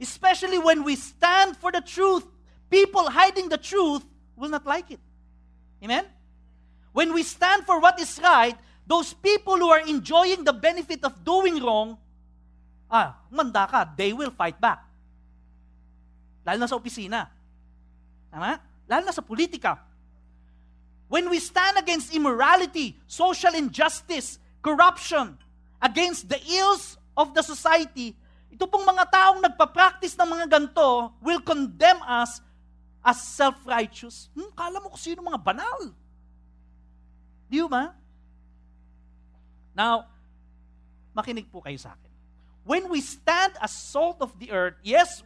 Especially 0.00 0.58
when 0.58 0.84
we 0.84 0.96
stand 0.96 1.56
for 1.56 1.72
the 1.72 1.80
truth, 1.80 2.26
people 2.68 3.08
hiding 3.08 3.48
the 3.48 3.56
truth 3.56 4.04
will 4.36 4.50
not 4.50 4.66
like 4.66 4.90
it. 4.90 5.00
Amen? 5.82 6.04
When 6.92 7.14
we 7.14 7.22
stand 7.22 7.64
for 7.64 7.80
what 7.80 7.98
is 8.00 8.20
right, 8.22 8.56
those 8.86 9.14
people 9.14 9.56
who 9.56 9.70
are 9.70 9.80
enjoying 9.80 10.44
the 10.44 10.52
benefit 10.52 11.04
of 11.04 11.24
doing 11.24 11.62
wrong, 11.62 11.96
ah, 12.90 13.16
manda 13.30 13.66
ka, 13.70 13.88
they 13.96 14.12
will 14.12 14.30
fight 14.30 14.60
back. 14.60 14.84
Lalo 16.44 16.58
na 16.60 16.68
sa 16.68 16.76
opisina. 16.76 17.32
Tama? 18.28 18.60
Lalo 18.86 19.02
na 19.08 19.14
sa 19.16 19.24
politika. 19.24 19.80
When 21.08 21.28
we 21.32 21.40
stand 21.40 21.80
against 21.80 22.12
immorality, 22.12 22.96
social 23.08 23.52
injustice, 23.56 24.38
corruption, 24.60 25.36
against 25.80 26.28
the 26.28 26.40
ills 26.40 26.96
of 27.16 27.32
the 27.32 27.44
society, 27.44 28.16
ito 28.54 28.64
pong 28.70 28.86
mga 28.86 29.10
taong 29.10 29.40
nagpa-practice 29.42 30.14
ng 30.14 30.28
mga 30.30 30.46
ganto 30.46 31.10
will 31.18 31.42
condemn 31.42 32.00
us 32.06 32.38
as 33.04 33.20
self-righteous. 33.20 34.32
Hmm, 34.32 34.48
kala 34.56 34.80
mo 34.80 34.94
kung 34.94 35.02
sino 35.02 35.20
mga 35.20 35.42
banal. 35.42 35.92
Di 37.50 37.60
ba? 37.68 37.92
Now, 39.76 40.08
makinig 41.12 41.50
po 41.50 41.60
kayo 41.60 41.76
sa 41.76 41.92
akin. 41.92 42.12
When 42.64 42.88
we 42.88 43.04
stand 43.04 43.58
as 43.60 43.74
salt 43.74 44.24
of 44.24 44.32
the 44.40 44.48
earth, 44.48 44.80
yes, 44.80 45.20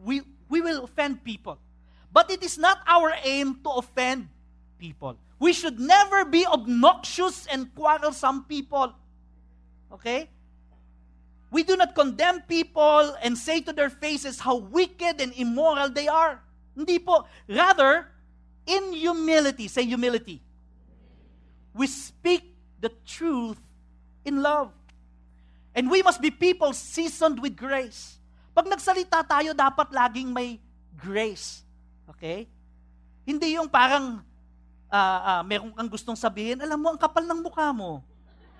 we, 0.00 0.24
we 0.48 0.60
will 0.60 0.84
offend 0.84 1.24
people. 1.24 1.58
But 2.12 2.30
it 2.30 2.42
is 2.42 2.58
not 2.58 2.78
our 2.86 3.12
aim 3.22 3.60
to 3.64 3.70
offend 3.70 4.28
people. 4.78 5.16
We 5.38 5.52
should 5.52 5.78
never 5.78 6.24
be 6.24 6.46
obnoxious 6.46 7.46
and 7.46 7.72
quarrelsome 7.74 8.44
people. 8.44 8.94
Okay? 9.92 10.28
We 11.50 11.62
do 11.62 11.76
not 11.76 11.94
condemn 11.94 12.42
people 12.42 13.16
and 13.22 13.36
say 13.36 13.60
to 13.60 13.72
their 13.72 13.90
faces 13.90 14.40
how 14.40 14.56
wicked 14.56 15.20
and 15.20 15.32
immoral 15.34 15.88
they 15.88 16.08
are. 16.08 16.40
Hindi 16.76 16.98
po. 16.98 17.26
Rather, 17.48 18.08
in 18.66 18.92
humility, 18.92 19.68
say 19.68 19.84
humility, 19.84 20.42
we 21.74 21.86
speak 21.86 22.54
the 22.80 22.90
truth 23.06 23.58
in 24.24 24.42
love. 24.42 24.72
And 25.74 25.90
we 25.90 26.02
must 26.02 26.20
be 26.20 26.30
people 26.30 26.72
seasoned 26.72 27.40
with 27.40 27.56
grace. 27.56 28.17
Pag 28.58 28.74
nagsalita 28.74 29.22
tayo, 29.22 29.54
dapat 29.54 29.86
laging 29.94 30.34
may 30.34 30.58
grace. 30.98 31.62
Okay? 32.10 32.50
Hindi 33.22 33.54
yung 33.54 33.70
parang 33.70 34.18
uh, 34.90 35.20
uh, 35.22 35.42
meron 35.46 35.70
kang 35.70 35.86
gustong 35.86 36.18
sabihin, 36.18 36.58
alam 36.58 36.74
mo, 36.74 36.90
ang 36.90 36.98
kapal 36.98 37.22
ng 37.22 37.38
mukha 37.38 37.70
mo. 37.70 38.02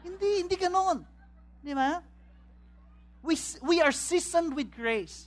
Hindi, 0.06 0.46
hindi 0.46 0.54
ganoon. 0.54 1.02
Di 1.58 1.74
ba? 1.74 1.98
We, 3.26 3.34
we 3.66 3.82
are 3.82 3.90
seasoned 3.90 4.54
with 4.54 4.70
grace. 4.70 5.26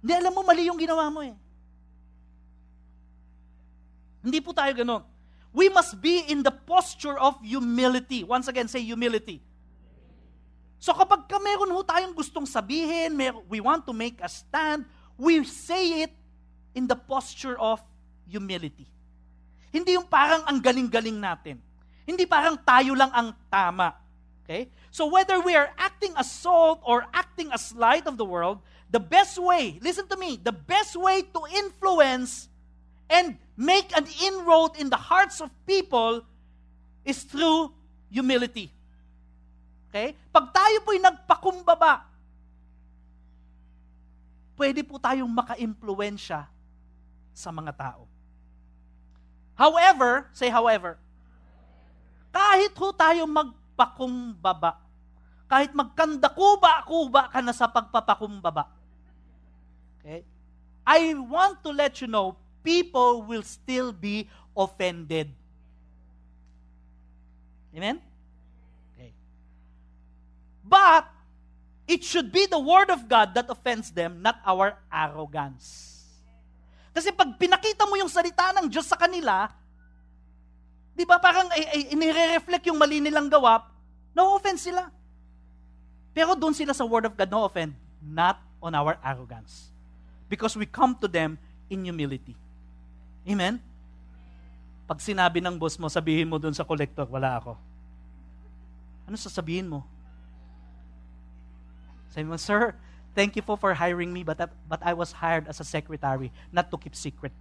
Hindi, 0.00 0.24
alam 0.24 0.32
mo, 0.32 0.40
mali 0.40 0.64
yung 0.64 0.80
ginawa 0.80 1.12
mo 1.12 1.20
eh. 1.20 1.36
Hindi 4.24 4.40
po 4.40 4.56
tayo 4.56 4.72
ganun. 4.72 5.04
We 5.52 5.68
must 5.68 6.00
be 6.00 6.24
in 6.32 6.40
the 6.40 6.54
posture 6.64 7.20
of 7.20 7.36
humility. 7.44 8.24
Once 8.24 8.48
again, 8.48 8.72
say 8.72 8.80
humility. 8.80 9.44
So 10.78 10.94
kapag 10.94 11.26
ka 11.26 11.42
meron 11.42 11.74
ho 11.74 11.82
tayong 11.82 12.14
gustong 12.14 12.46
sabihin, 12.46 13.18
may, 13.18 13.34
we 13.50 13.58
want 13.58 13.82
to 13.86 13.92
make 13.92 14.22
a 14.22 14.30
stand, 14.30 14.86
we 15.18 15.42
say 15.42 16.06
it 16.06 16.14
in 16.74 16.86
the 16.86 16.94
posture 16.94 17.58
of 17.58 17.82
humility. 18.30 18.86
Hindi 19.74 19.98
yung 19.98 20.06
parang 20.06 20.46
ang 20.46 20.62
galing-galing 20.62 21.18
natin. 21.18 21.58
Hindi 22.06 22.24
parang 22.24 22.56
tayo 22.56 22.94
lang 22.94 23.10
ang 23.10 23.34
tama. 23.50 23.92
Okay? 24.46 24.70
So 24.94 25.10
whether 25.10 25.42
we 25.42 25.52
are 25.58 25.68
acting 25.76 26.14
as 26.16 26.30
salt 26.30 26.80
or 26.86 27.04
acting 27.12 27.52
as 27.52 27.74
light 27.74 28.06
of 28.06 28.16
the 28.16 28.24
world, 28.24 28.62
the 28.88 29.02
best 29.02 29.36
way, 29.36 29.76
listen 29.82 30.08
to 30.08 30.16
me, 30.16 30.40
the 30.40 30.54
best 30.54 30.96
way 30.96 31.20
to 31.20 31.40
influence 31.52 32.48
and 33.10 33.36
make 33.58 33.92
an 33.96 34.06
inroad 34.24 34.78
in 34.78 34.88
the 34.88 34.96
hearts 34.96 35.42
of 35.42 35.50
people 35.66 36.24
is 37.04 37.26
through 37.26 37.72
humility. 38.08 38.72
Okay? 39.88 40.12
Pag 40.28 40.52
tayo 40.52 40.76
po'y 40.84 41.00
nagpakumbaba, 41.00 42.04
pwede 44.58 44.84
po 44.84 45.00
tayong 45.00 45.30
maka-impluensya 45.30 46.44
sa 47.32 47.50
mga 47.50 47.72
tao. 47.74 48.04
However, 49.58 50.30
say 50.36 50.52
however, 50.52 51.00
kahit 52.30 52.74
ho 52.78 52.88
tayo 52.94 53.26
mag 53.26 53.50
pagpakumbaba. 53.78 54.82
Kahit 55.46 55.70
magkanda-kuba-kuba 55.72 57.30
ka 57.30 57.38
na 57.38 57.54
sa 57.54 57.70
pagpapakumbaba. 57.70 58.66
Okay? 60.02 60.26
I 60.82 61.14
want 61.14 61.62
to 61.62 61.70
let 61.70 62.02
you 62.02 62.10
know, 62.10 62.34
people 62.66 63.22
will 63.22 63.46
still 63.46 63.94
be 63.94 64.26
offended. 64.52 65.30
Amen? 67.70 68.02
But, 70.68 71.08
it 71.88 72.04
should 72.04 72.28
be 72.28 72.44
the 72.44 72.60
Word 72.60 72.92
of 72.92 73.08
God 73.08 73.32
that 73.32 73.48
offends 73.48 73.88
them, 73.88 74.20
not 74.20 74.36
our 74.44 74.76
arrogance. 74.92 75.96
Kasi 76.92 77.08
pag 77.16 77.40
pinakita 77.40 77.88
mo 77.88 77.96
yung 77.96 78.12
salita 78.12 78.52
ng 78.52 78.68
Diyos 78.68 78.84
sa 78.84 79.00
kanila, 79.00 79.48
Di 80.98 81.06
ba 81.06 81.22
parang 81.22 81.46
eh, 81.54 81.62
eh, 81.62 81.94
inire-reflect 81.94 82.66
yung 82.66 82.74
mali 82.82 82.98
nilang 82.98 83.30
gawa, 83.30 83.62
no 84.18 84.34
offense 84.34 84.66
sila. 84.66 84.90
Pero 86.10 86.34
doon 86.34 86.50
sila 86.50 86.74
sa 86.74 86.82
Word 86.82 87.06
of 87.06 87.14
God, 87.14 87.30
no 87.30 87.46
offense, 87.46 87.78
not 88.02 88.42
on 88.58 88.74
our 88.74 88.98
arrogance. 88.98 89.70
Because 90.26 90.58
we 90.58 90.66
come 90.66 90.98
to 90.98 91.06
them 91.06 91.38
in 91.70 91.86
humility. 91.86 92.34
Amen? 93.22 93.62
Pag 94.90 94.98
sinabi 94.98 95.38
ng 95.38 95.54
boss 95.54 95.78
mo, 95.78 95.86
sabihin 95.86 96.26
mo 96.26 96.42
doon 96.42 96.50
sa 96.50 96.66
collector, 96.66 97.06
wala 97.06 97.38
ako. 97.38 97.54
Ano 99.06 99.14
sasabihin 99.14 99.70
mo? 99.70 99.86
Sabi 102.10 102.24
mo, 102.24 102.36
Sir, 102.36 102.74
thank 103.14 103.36
you 103.36 103.42
po 103.42 103.56
for 103.56 103.74
hiring 103.74 104.12
me, 104.12 104.22
but, 104.22 104.38
but 104.68 104.80
I 104.82 104.92
was 104.94 105.12
hired 105.12 105.48
as 105.48 105.60
a 105.60 105.64
secretary, 105.64 106.32
not 106.52 106.70
to 106.70 106.76
keep 106.76 106.94
secret. 106.94 107.32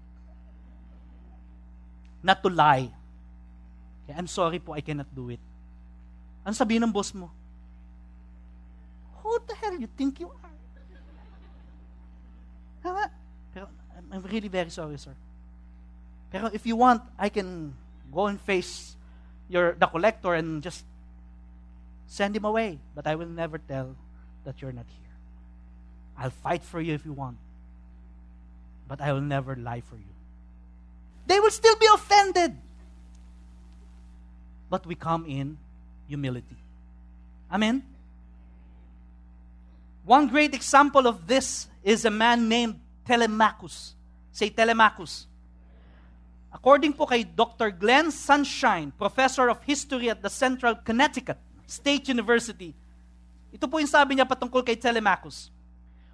Not 2.23 2.43
to 2.43 2.49
lie. 2.49 2.91
Okay, 4.03 4.15
I'm 4.17 4.27
sorry 4.27 4.59
po, 4.59 4.73
I 4.73 4.81
cannot 4.81 5.07
do 5.13 5.29
it. 5.29 5.39
Ano 6.45 6.55
sabihin 6.55 6.83
ng 6.83 6.91
boss 6.91 7.13
mo? 7.13 7.31
Who 9.23 9.39
the 9.47 9.55
hell 9.55 9.75
you 9.75 9.87
think 9.99 10.19
you 10.23 10.31
are? 10.31 10.55
Tama? 12.79 13.11
Pero 13.51 13.67
I'm 14.11 14.23
really 14.23 14.47
very 14.47 14.71
sorry, 14.71 14.95
sir. 14.95 15.11
Pero 16.31 16.47
if 16.55 16.63
you 16.63 16.75
want, 16.75 17.03
I 17.19 17.27
can 17.27 17.75
go 18.11 18.27
and 18.27 18.39
face 18.39 18.95
your 19.51 19.75
the 19.75 19.87
collector 19.87 20.35
and 20.35 20.63
just 20.63 20.87
send 22.07 22.35
him 22.35 22.47
away. 22.47 22.79
But 22.95 23.07
I 23.07 23.15
will 23.15 23.27
never 23.27 23.59
tell 23.59 23.95
that 24.47 24.61
you're 24.61 24.71
not 24.71 24.87
here. 24.87 25.13
I'll 26.17 26.31
fight 26.31 26.63
for 26.63 26.79
you 26.79 26.95
if 26.95 27.03
you 27.03 27.11
want. 27.11 27.37
But 28.87 29.01
I 29.01 29.11
will 29.11 29.21
never 29.21 29.55
lie 29.55 29.81
for 29.81 29.97
you. 29.97 30.13
They 31.27 31.39
will 31.39 31.51
still 31.51 31.75
be 31.75 31.87
offended 31.93 32.55
but 34.69 34.85
we 34.85 34.95
come 34.95 35.25
in 35.25 35.57
humility. 36.07 36.57
Amen? 37.51 37.83
One 40.03 40.27
great 40.27 40.53
example 40.53 41.07
of 41.07 41.27
this 41.27 41.67
is 41.83 42.05
a 42.05 42.11
man 42.11 42.47
named 42.47 42.79
Telemachus. 43.05 43.93
Say 44.31 44.49
Telemachus. 44.49 45.27
According 46.53 46.93
po 46.93 47.05
kay 47.05 47.23
Dr. 47.23 47.71
Glenn 47.71 48.11
Sunshine, 48.11 48.91
professor 48.91 49.49
of 49.49 49.61
history 49.63 50.09
at 50.09 50.21
the 50.21 50.29
Central 50.29 50.75
Connecticut 50.75 51.37
State 51.65 52.07
University, 52.07 52.73
ito 53.57 53.65
po 53.65 53.81
yung 53.81 53.89
sabi 53.89 54.13
niya 54.13 54.29
patungkol 54.29 54.61
kay 54.61 54.77
Telemachus. 54.77 55.49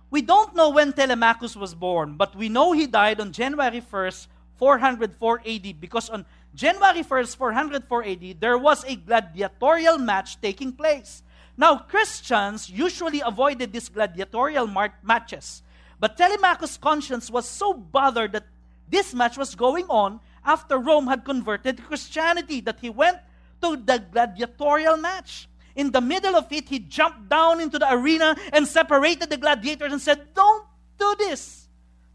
We 0.07 0.23
don't 0.23 0.55
know 0.55 0.71
when 0.71 0.95
Telemachus 0.95 1.59
was 1.59 1.75
born, 1.75 2.15
but 2.15 2.31
we 2.39 2.47
know 2.47 2.71
he 2.71 2.87
died 2.87 3.19
on 3.19 3.35
January 3.35 3.83
1st, 3.83 4.31
404 4.55 5.43
AD, 5.43 5.67
because 5.83 6.07
on 6.07 6.23
January 6.55 7.03
1st, 7.03 7.35
404 7.35 7.83
AD, 8.07 8.25
there 8.39 8.55
was 8.55 8.87
a 8.87 8.95
gladiatorial 8.95 9.99
match 9.99 10.39
taking 10.39 10.71
place. 10.71 11.19
Now, 11.59 11.83
Christians 11.83 12.69
usually 12.71 13.19
avoided 13.19 13.73
these 13.75 13.89
gladiatorial 13.89 14.67
mar- 14.67 14.95
matches. 15.03 15.67
But 15.99 16.15
Telemachus' 16.15 16.79
conscience 16.79 17.27
was 17.27 17.43
so 17.43 17.73
bothered 17.73 18.31
that 18.31 18.47
this 18.87 19.13
match 19.13 19.35
was 19.35 19.51
going 19.51 19.91
on 19.91 20.21
after 20.45 20.77
Rome 20.77 21.07
had 21.07 21.25
converted 21.25 21.75
to 21.75 21.83
Christianity 21.83 22.61
that 22.61 22.79
he 22.79 22.89
went 22.89 23.17
to 23.59 23.75
the 23.75 23.99
gladiatorial 23.99 24.95
match. 24.95 25.49
In 25.75 25.91
the 25.91 26.01
middle 26.01 26.35
of 26.35 26.51
it, 26.51 26.69
he 26.69 26.79
jumped 26.79 27.29
down 27.29 27.59
into 27.59 27.79
the 27.79 27.91
arena 27.91 28.35
and 28.51 28.67
separated 28.67 29.29
the 29.29 29.37
gladiators 29.37 29.91
and 29.91 30.01
said, 30.01 30.33
Don't 30.33 30.65
do 30.99 31.15
this. 31.17 31.67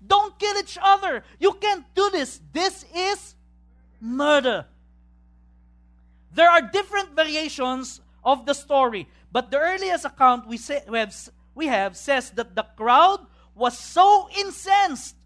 Don't 0.07 0.38
kill 0.38 0.57
each 0.59 0.79
other. 0.81 1.25
You 1.40 1.55
can't 1.55 1.85
do 1.94 2.09
this. 2.11 2.40
This 2.53 2.85
is 2.94 3.35
murder. 4.01 4.66
There 6.33 6.49
are 6.49 6.62
different 6.62 7.16
variations 7.16 8.01
of 8.25 8.47
the 8.47 8.55
story. 8.55 9.09
But 9.33 9.51
the 9.51 9.59
earliest 9.59 10.05
account 10.05 10.47
we, 10.47 10.57
say, 10.57 10.83
we, 10.88 10.99
have, 10.99 11.14
we 11.55 11.66
have 11.66 11.97
says 11.97 12.31
that 12.33 12.55
the 12.55 12.62
crowd 12.77 13.27
was 13.55 13.77
so 13.77 14.29
incensed 14.38 15.16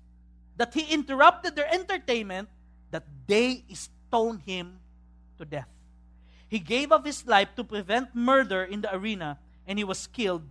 that 0.57 0.73
he 0.73 0.93
interrupted 0.93 1.55
their 1.55 1.73
entertainment 1.73 2.49
that 2.91 3.05
they 3.27 3.65
stoned 3.73 4.41
him 4.47 4.79
to 5.39 5.45
death. 5.45 5.69
He 6.53 6.59
gave 6.59 6.93
up 6.93 7.07
his 7.07 7.27
life 7.27 7.49
to 7.57 7.65
prevent 7.65 8.15
murder 8.15 8.63
in 8.63 8.83
the 8.83 8.95
arena, 8.95 9.39
and 9.67 9.79
he 9.79 9.85
was 9.85 10.07
killed 10.07 10.43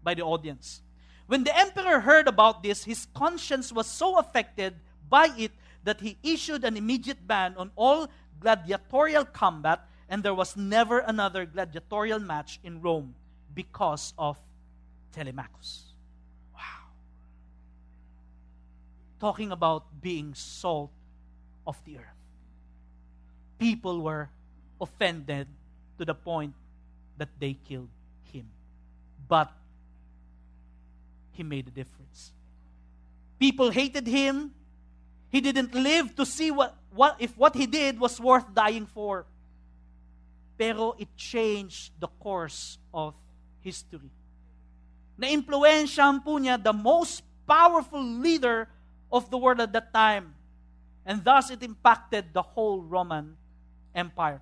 by 0.00 0.14
the 0.14 0.22
audience. 0.22 0.82
When 1.26 1.42
the 1.42 1.50
emperor 1.58 1.98
heard 1.98 2.28
about 2.28 2.62
this, 2.62 2.84
his 2.84 3.08
conscience 3.12 3.72
was 3.72 3.88
so 3.88 4.20
affected 4.20 4.76
by 5.10 5.34
it 5.36 5.50
that 5.82 6.00
he 6.00 6.16
issued 6.22 6.62
an 6.62 6.76
immediate 6.76 7.26
ban 7.26 7.56
on 7.56 7.72
all 7.74 8.06
gladiatorial 8.38 9.24
combat, 9.24 9.80
and 10.08 10.22
there 10.22 10.32
was 10.32 10.56
never 10.56 11.00
another 11.00 11.44
gladiatorial 11.44 12.20
match 12.20 12.60
in 12.62 12.80
Rome 12.80 13.16
because 13.52 14.14
of 14.16 14.38
Telemachus. 15.10 15.90
Wow. 16.54 16.86
Talking 19.18 19.50
about 19.50 19.86
being 20.00 20.34
salt 20.34 20.92
of 21.66 21.82
the 21.84 21.98
earth. 21.98 22.22
People 23.58 24.02
were 24.02 24.30
offended 24.82 25.46
to 25.98 26.04
the 26.04 26.14
point 26.14 26.52
that 27.16 27.28
they 27.38 27.54
killed 27.54 27.88
him. 28.32 28.50
But 29.28 29.52
he 31.32 31.42
made 31.42 31.68
a 31.68 31.70
difference. 31.70 32.32
People 33.38 33.70
hated 33.70 34.06
him. 34.06 34.52
He 35.30 35.40
didn't 35.40 35.74
live 35.74 36.14
to 36.16 36.26
see 36.26 36.50
what, 36.50 36.76
what 36.92 37.16
if 37.18 37.38
what 37.38 37.54
he 37.54 37.66
did 37.66 37.98
was 37.98 38.20
worth 38.20 38.52
dying 38.52 38.86
for. 38.86 39.24
Pero 40.58 40.94
it 40.98 41.08
changed 41.16 41.92
the 41.98 42.08
course 42.20 42.76
of 42.92 43.14
history. 43.60 44.10
Na-influensyahan 45.16 46.22
po 46.22 46.36
niya 46.36 46.62
the 46.62 46.72
most 46.74 47.22
powerful 47.46 48.02
leader 48.02 48.68
of 49.10 49.30
the 49.30 49.38
world 49.38 49.60
at 49.60 49.72
that 49.72 49.92
time. 49.94 50.34
And 51.06 51.24
thus 51.24 51.50
it 51.50 51.62
impacted 51.62 52.34
the 52.34 52.42
whole 52.42 52.82
Roman 52.82 53.36
Empire. 53.94 54.40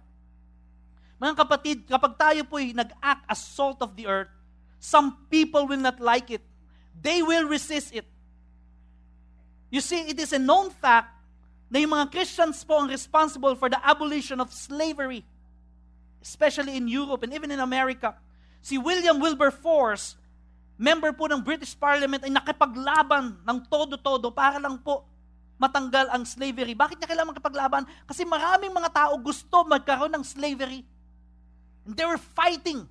Mga 1.20 1.34
kapatid, 1.36 1.78
kapag 1.84 2.16
tayo 2.16 2.40
po'y 2.48 2.72
nag-act 2.72 3.28
as 3.28 3.44
salt 3.44 3.84
of 3.84 3.92
the 3.92 4.08
earth, 4.08 4.32
some 4.80 5.28
people 5.28 5.68
will 5.68 5.78
not 5.78 6.00
like 6.00 6.32
it. 6.32 6.40
They 6.96 7.20
will 7.20 7.44
resist 7.44 7.92
it. 7.92 8.08
You 9.68 9.84
see, 9.84 10.08
it 10.08 10.16
is 10.16 10.32
a 10.32 10.40
known 10.40 10.72
fact 10.72 11.12
na 11.68 11.78
yung 11.78 11.92
mga 11.92 12.08
Christians 12.08 12.64
po 12.64 12.80
ang 12.80 12.88
responsible 12.88 13.52
for 13.54 13.68
the 13.68 13.78
abolition 13.84 14.40
of 14.40 14.48
slavery, 14.50 15.22
especially 16.24 16.74
in 16.74 16.88
Europe 16.88 17.20
and 17.22 17.36
even 17.36 17.52
in 17.52 17.60
America. 17.60 18.16
Si 18.64 18.80
William 18.80 19.20
Wilberforce, 19.20 20.16
member 20.80 21.12
po 21.12 21.28
ng 21.28 21.44
British 21.44 21.76
Parliament, 21.76 22.24
ay 22.24 22.32
nakipaglaban 22.32 23.36
ng 23.44 23.58
todo-todo 23.68 24.32
para 24.32 24.56
lang 24.56 24.80
po 24.80 25.04
matanggal 25.60 26.08
ang 26.08 26.24
slavery. 26.24 26.72
Bakit 26.72 26.96
niya 26.96 27.08
kailangan 27.12 27.36
makipaglaban? 27.36 27.84
Kasi 28.08 28.24
maraming 28.24 28.72
mga 28.72 28.88
tao 28.88 29.20
gusto 29.20 29.68
magkaroon 29.68 30.16
ng 30.16 30.24
slavery. 30.24 30.80
And 31.86 31.96
they 31.96 32.04
were 32.04 32.20
fighting. 32.20 32.86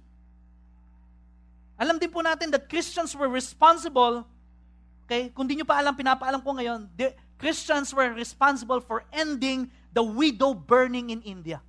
Alam 1.79 1.95
din 1.95 2.11
po 2.11 2.19
natin 2.19 2.51
that 2.51 2.67
Christians 2.67 3.15
were 3.15 3.31
responsible, 3.31 4.27
okay, 5.07 5.31
kung 5.31 5.47
di 5.47 5.55
nyo 5.55 5.63
pa 5.63 5.79
alam, 5.79 5.95
pinapaalam 5.95 6.43
ko 6.43 6.51
ngayon, 6.57 6.91
the 6.99 7.15
Christians 7.39 7.95
were 7.95 8.11
responsible 8.11 8.83
for 8.83 9.07
ending 9.15 9.71
the 9.95 10.03
widow 10.03 10.51
burning 10.51 11.15
in 11.15 11.23
India. 11.23 11.63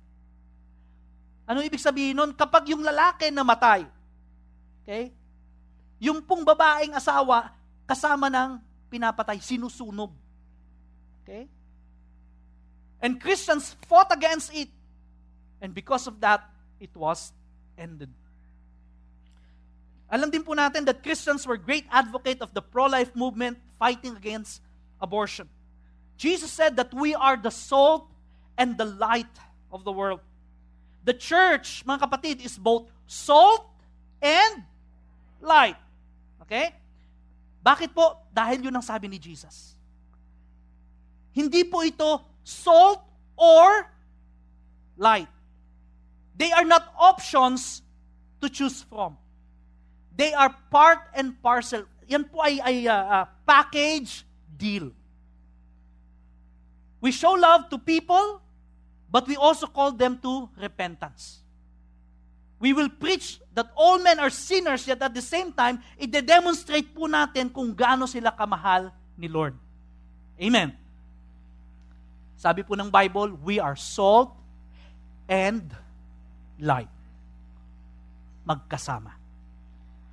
Ano 1.47 1.63
ibig 1.63 1.79
sabihin 1.79 2.19
nun? 2.19 2.35
Kapag 2.35 2.67
yung 2.67 2.83
lalaki 2.83 3.31
namatay, 3.31 3.87
okay, 4.83 5.15
yung 6.01 6.19
pong 6.19 6.43
babaeng 6.43 6.91
asawa, 6.91 7.53
kasama 7.87 8.27
ng 8.27 8.59
pinapatay, 8.91 9.39
sinusunog. 9.39 10.11
Okay? 11.23 11.47
And 12.99 13.15
Christians 13.15 13.77
fought 13.87 14.11
against 14.11 14.51
it. 14.51 14.67
And 15.61 15.71
because 15.71 16.09
of 16.09 16.19
that, 16.19 16.43
it 16.81 16.91
was 16.97 17.31
ended. 17.77 18.09
Alam 20.11 20.27
din 20.27 20.43
po 20.43 20.51
natin 20.51 20.83
that 20.83 20.99
Christians 20.99 21.47
were 21.47 21.55
great 21.55 21.87
advocate 21.87 22.41
of 22.43 22.51
the 22.51 22.59
pro-life 22.59 23.15
movement 23.15 23.55
fighting 23.79 24.17
against 24.17 24.59
abortion. 24.99 25.47
Jesus 26.19 26.51
said 26.51 26.75
that 26.75 26.91
we 26.91 27.15
are 27.15 27.39
the 27.39 27.53
salt 27.53 28.11
and 28.59 28.75
the 28.75 28.85
light 28.85 29.31
of 29.71 29.87
the 29.87 29.93
world. 29.93 30.19
The 31.07 31.15
church, 31.15 31.87
mga 31.87 32.03
kapatid, 32.03 32.43
is 32.43 32.59
both 32.59 32.91
salt 33.07 33.65
and 34.21 34.67
light. 35.39 35.79
Okay? 36.43 36.75
Bakit 37.63 37.95
po? 37.95 38.19
Dahil 38.35 38.67
yun 38.67 38.75
ang 38.75 38.85
sabi 38.85 39.07
ni 39.07 39.17
Jesus. 39.17 39.73
Hindi 41.31 41.63
po 41.63 41.81
ito 41.87 42.19
salt 42.43 42.99
or 43.39 43.87
light. 44.99 45.31
They 46.35 46.51
are 46.51 46.65
not 46.65 46.93
options 46.97 47.81
to 48.41 48.49
choose 48.49 48.81
from. 48.83 49.17
They 50.15 50.33
are 50.33 50.53
part 50.69 50.99
and 51.15 51.37
parcel. 51.41 51.85
Yan 52.07 52.25
po 52.27 52.43
ay, 52.43 52.59
ay 52.59 52.77
uh, 52.87 52.93
uh, 52.93 53.25
package 53.45 54.25
deal. 54.57 54.91
We 57.01 57.09
show 57.09 57.33
love 57.33 57.69
to 57.73 57.77
people, 57.81 58.41
but 59.09 59.25
we 59.27 59.35
also 59.35 59.65
call 59.65 59.91
them 59.91 60.19
to 60.21 60.49
repentance. 60.59 61.41
We 62.61 62.77
will 62.77 62.93
preach 62.93 63.41
that 63.57 63.73
all 63.73 63.97
men 63.97 64.21
are 64.21 64.29
sinners, 64.29 64.85
yet 64.85 65.01
at 65.01 65.17
the 65.17 65.25
same 65.25 65.49
time, 65.49 65.81
i-demonstrate 65.97 66.93
po 66.93 67.09
natin 67.09 67.49
kung 67.49 67.73
gaano 67.73 68.05
sila 68.05 68.29
kamahal 68.29 68.93
ni 69.17 69.25
Lord. 69.25 69.57
Amen. 70.37 70.77
Sabi 72.37 72.61
po 72.61 72.77
ng 72.77 72.93
Bible, 72.93 73.33
we 73.41 73.57
are 73.57 73.73
salt 73.73 74.37
and 75.25 75.73
light. 76.61 76.89
Magkasama. 78.47 79.17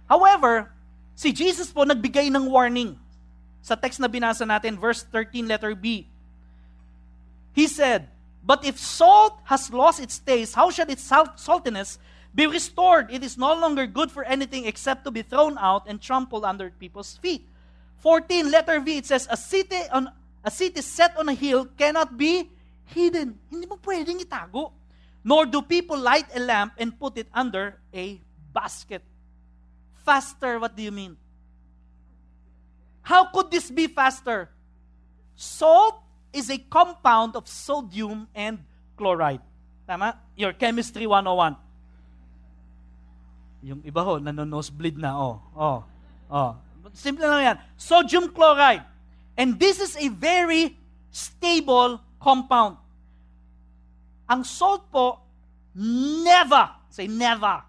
However, 0.09 0.73
si 1.15 1.33
Jesus 1.33 1.69
po 1.69 1.85
nagbigay 1.85 2.33
ng 2.33 2.49
warning. 2.49 2.97
Sa 3.61 3.77
text 3.77 4.01
na 4.01 4.09
binasa 4.09 4.49
natin, 4.49 4.81
verse 4.81 5.05
13, 5.05 5.45
letter 5.45 5.77
B. 5.77 6.09
He 7.53 7.69
said, 7.69 8.09
But 8.41 8.65
if 8.65 8.81
salt 8.81 9.37
has 9.45 9.69
lost 9.69 10.01
its 10.01 10.17
taste, 10.17 10.57
how 10.57 10.73
shall 10.73 10.89
its 10.89 11.05
salt- 11.05 11.37
saltiness 11.37 12.01
be 12.33 12.49
restored? 12.49 13.13
It 13.13 13.21
is 13.21 13.37
no 13.37 13.53
longer 13.53 13.85
good 13.85 14.09
for 14.09 14.25
anything 14.25 14.65
except 14.65 15.05
to 15.05 15.11
be 15.13 15.21
thrown 15.21 15.61
out 15.61 15.85
and 15.85 16.01
trampled 16.01 16.49
under 16.49 16.71
people's 16.71 17.21
feet. 17.21 17.45
14, 18.01 18.49
letter 18.49 18.81
V, 18.81 19.05
it 19.05 19.07
says, 19.07 19.29
A 19.29 19.37
city 19.37 19.85
on 19.93 20.09
A 20.45 20.51
city 20.51 20.81
set 20.81 21.13
on 21.19 21.29
a 21.29 21.35
hill 21.35 21.67
cannot 21.77 22.17
be 22.17 22.49
hidden. 22.89 23.37
Hindi 23.51 23.67
mo 23.67 23.77
pwedeng 23.83 24.23
itago. 24.23 24.73
Nor 25.29 25.45
do 25.45 25.61
people 25.61 26.01
light 26.01 26.25
a 26.33 26.41
lamp 26.41 26.73
and 26.81 26.89
put 26.97 27.21
it 27.21 27.29
under 27.37 27.77
a 27.93 28.17
basket. 28.49 29.05
Faster, 30.01 30.57
what 30.57 30.73
do 30.73 30.81
you 30.81 30.91
mean? 30.91 31.21
How 33.03 33.29
could 33.29 33.51
this 33.51 33.69
be 33.69 33.89
faster? 33.89 34.49
Salt 35.37 36.01
is 36.33 36.49
a 36.49 36.57
compound 36.57 37.37
of 37.37 37.45
sodium 37.45 38.25
and 38.33 38.65
chloride. 38.97 39.45
Tama? 39.87 40.17
Your 40.33 40.57
chemistry 40.57 41.05
101. 41.05 41.57
Yung 43.69 43.85
iba 43.85 44.01
ho, 44.01 44.17
nanonosebleed 44.17 44.97
na, 44.97 45.13
oh. 45.13 45.45
Oh. 45.53 45.85
Oh. 46.33 46.57
Simple 46.97 47.29
lang 47.29 47.43
yan. 47.45 47.57
Sodium 47.77 48.33
chloride. 48.33 48.81
And 49.37 49.61
this 49.61 49.77
is 49.77 49.93
a 50.01 50.09
very 50.09 50.73
stable 51.13 52.01
compound. 52.17 52.81
Ang 54.29 54.45
salt 54.45 54.93
po, 54.93 55.25
never, 55.75 56.69
say 56.93 57.09
never. 57.09 57.65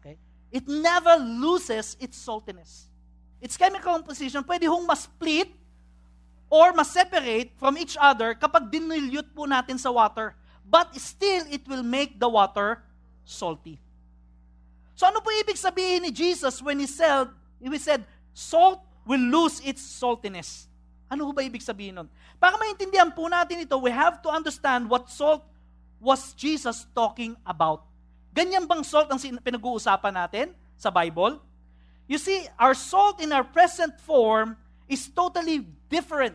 Okay? 0.00 0.16
It 0.48 0.64
never 0.64 1.20
loses 1.20 2.00
its 2.00 2.16
saltiness. 2.16 2.88
Its 3.44 3.60
chemical 3.60 3.92
composition 3.92 4.40
pwede 4.44 4.64
hong 4.64 4.88
ma-split 4.88 5.52
or 6.48 6.72
ma-separate 6.72 7.52
from 7.60 7.76
each 7.76 7.94
other 8.00 8.32
kapag 8.32 8.72
dinilute 8.72 9.28
po 9.36 9.44
natin 9.44 9.76
sa 9.76 9.92
water. 9.92 10.32
But 10.64 10.96
still, 10.96 11.44
it 11.52 11.68
will 11.68 11.84
make 11.84 12.16
the 12.16 12.28
water 12.28 12.80
salty. 13.24 13.78
So 14.96 15.08
ano 15.08 15.24
po 15.24 15.32
ibig 15.32 15.56
sabihin 15.56 16.04
ni 16.04 16.12
Jesus 16.12 16.60
when 16.60 16.76
he 16.76 16.88
said, 16.88 17.32
he 17.56 17.68
said, 17.80 18.04
salt 18.36 18.84
will 19.08 19.20
lose 19.20 19.60
its 19.64 19.80
saltiness. 19.80 20.68
Ano 21.10 21.32
ba 21.32 21.42
ibig 21.42 21.64
sabihin 21.64 21.96
nun? 21.96 22.08
Para 22.38 22.54
maintindihan 22.60 23.10
po 23.10 23.26
natin 23.26 23.66
ito, 23.66 23.74
we 23.80 23.90
have 23.90 24.22
to 24.22 24.30
understand 24.30 24.86
what 24.86 25.10
salt 25.10 25.42
was 26.00 26.32
Jesus 26.34 26.88
talking 26.96 27.36
about. 27.44 27.84
Ganyan 28.32 28.64
bang 28.64 28.80
salt 28.80 29.12
ang 29.12 29.20
pinag-uusapan 29.20 30.14
natin 30.16 30.46
sa 30.80 30.88
Bible? 30.88 31.38
You 32.10 32.18
see, 32.18 32.48
our 32.58 32.74
salt 32.74 33.22
in 33.22 33.30
our 33.30 33.44
present 33.44 33.94
form 34.02 34.58
is 34.90 35.06
totally 35.06 35.62
different 35.86 36.34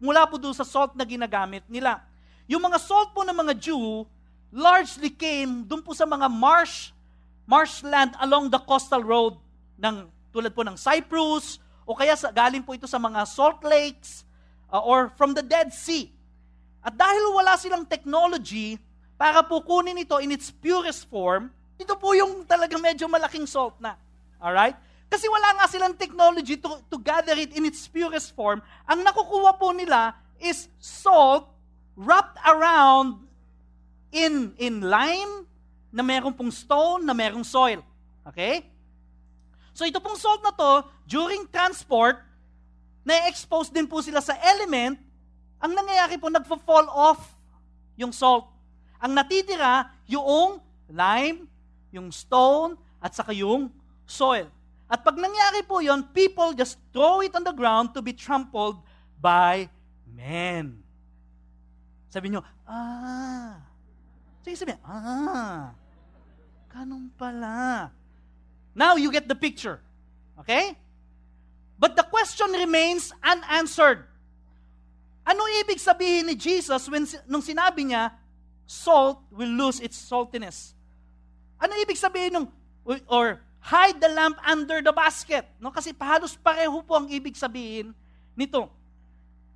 mula 0.00 0.24
po 0.24 0.40
doon 0.40 0.56
sa 0.56 0.64
salt 0.64 0.96
na 0.96 1.04
ginagamit 1.04 1.62
nila. 1.68 2.00
Yung 2.48 2.64
mga 2.64 2.80
salt 2.80 3.12
po 3.12 3.22
ng 3.22 3.36
mga 3.36 3.54
Jew, 3.60 4.08
largely 4.50 5.12
came 5.12 5.62
dun 5.68 5.84
po 5.84 5.92
sa 5.92 6.08
mga 6.08 6.26
marsh, 6.26 6.90
marshland 7.44 8.16
along 8.18 8.48
the 8.48 8.58
coastal 8.64 9.04
road 9.04 9.36
ng 9.78 10.08
tulad 10.32 10.50
po 10.56 10.64
ng 10.64 10.74
Cyprus 10.74 11.60
o 11.84 11.94
kaya 11.94 12.16
sa, 12.16 12.32
galing 12.32 12.64
po 12.64 12.74
ito 12.74 12.88
sa 12.88 12.98
mga 12.98 13.22
salt 13.28 13.60
lakes 13.62 14.24
uh, 14.72 14.80
or 14.80 15.12
from 15.14 15.36
the 15.36 15.44
Dead 15.44 15.70
Sea. 15.70 16.10
At 16.80 16.96
dahil 16.96 17.36
wala 17.36 17.56
silang 17.60 17.84
technology 17.84 18.80
para 19.20 19.44
po 19.44 19.60
kunin 19.60 20.00
ito 20.00 20.16
in 20.20 20.32
its 20.32 20.48
purest 20.48 21.04
form, 21.12 21.52
ito 21.76 21.92
po 21.96 22.16
yung 22.16 22.44
talagang 22.48 22.80
medyo 22.80 23.04
malaking 23.08 23.44
salt 23.44 23.76
na. 23.80 23.96
Alright? 24.40 24.76
Kasi 25.10 25.28
wala 25.28 25.60
nga 25.60 25.66
silang 25.68 25.92
technology 25.98 26.56
to, 26.56 26.80
to 26.88 26.96
gather 26.96 27.36
it 27.36 27.52
in 27.52 27.66
its 27.66 27.84
purest 27.90 28.32
form. 28.32 28.62
Ang 28.88 29.04
nakukuha 29.04 29.58
po 29.58 29.74
nila 29.74 30.16
is 30.40 30.70
salt 30.78 31.50
wrapped 31.98 32.38
around 32.46 33.20
in, 34.14 34.54
in 34.56 34.80
lime 34.80 35.44
na 35.90 36.06
meron 36.06 36.32
pong 36.32 36.54
stone, 36.54 37.02
na 37.02 37.12
merong 37.12 37.42
soil. 37.42 37.82
Okay? 38.22 38.62
So 39.74 39.82
ito 39.82 39.98
pong 39.98 40.16
salt 40.16 40.40
na 40.46 40.54
to, 40.54 40.86
during 41.10 41.50
transport, 41.50 42.22
na-expose 43.02 43.74
din 43.74 43.90
po 43.90 43.98
sila 43.98 44.22
sa 44.22 44.38
element, 44.38 44.94
ang 45.60 45.72
nangyayari 45.76 46.16
po, 46.16 46.32
nagfa-fall 46.32 46.88
off 46.88 47.36
yung 48.00 48.10
salt. 48.10 48.48
Ang 49.00 49.12
natitira, 49.12 49.92
yung 50.08 50.60
lime, 50.88 51.44
yung 51.92 52.08
stone, 52.08 52.80
at 53.00 53.12
saka 53.12 53.32
yung 53.32 53.72
soil. 54.04 54.48
At 54.90 55.06
pag 55.06 55.14
nangyari 55.14 55.62
po 55.62 55.78
yon, 55.78 56.02
people 56.10 56.50
just 56.52 56.76
throw 56.90 57.22
it 57.22 57.32
on 57.38 57.46
the 57.46 57.54
ground 57.54 57.94
to 57.94 58.02
be 58.02 58.10
trampled 58.10 58.82
by 59.22 59.70
men. 60.04 60.82
Sabi 62.10 62.34
nyo, 62.34 62.42
ah. 62.66 63.54
Sige 64.42 64.58
sabi, 64.58 64.74
ah. 64.82 65.70
Ganun 66.74 67.14
pala. 67.14 67.94
Now 68.74 68.98
you 68.98 69.14
get 69.14 69.30
the 69.30 69.38
picture. 69.38 69.78
Okay? 70.42 70.74
But 71.78 71.94
the 71.94 72.02
question 72.02 72.50
remains 72.50 73.14
unanswered. 73.22 74.09
Ano 75.24 75.44
ibig 75.60 75.78
sabihin 75.78 76.26
ni 76.26 76.34
Jesus 76.34 76.88
when, 76.88 77.04
nung 77.28 77.44
sinabi 77.44 77.92
niya, 77.92 78.10
salt 78.66 79.20
will 79.30 79.50
lose 79.50 79.78
its 79.80 79.98
saltiness? 79.98 80.72
Ano 81.60 81.76
ibig 81.78 82.00
sabihin 82.00 82.32
nung, 82.32 82.48
or 83.06 83.40
hide 83.60 84.00
the 84.00 84.08
lamp 84.08 84.40
under 84.42 84.80
the 84.80 84.92
basket. 84.92 85.44
No? 85.60 85.70
Kasi 85.70 85.92
halos 86.00 86.34
pareho 86.40 86.80
po 86.80 86.96
ang 86.96 87.08
ibig 87.12 87.36
sabihin 87.36 87.92
nito. 88.32 88.72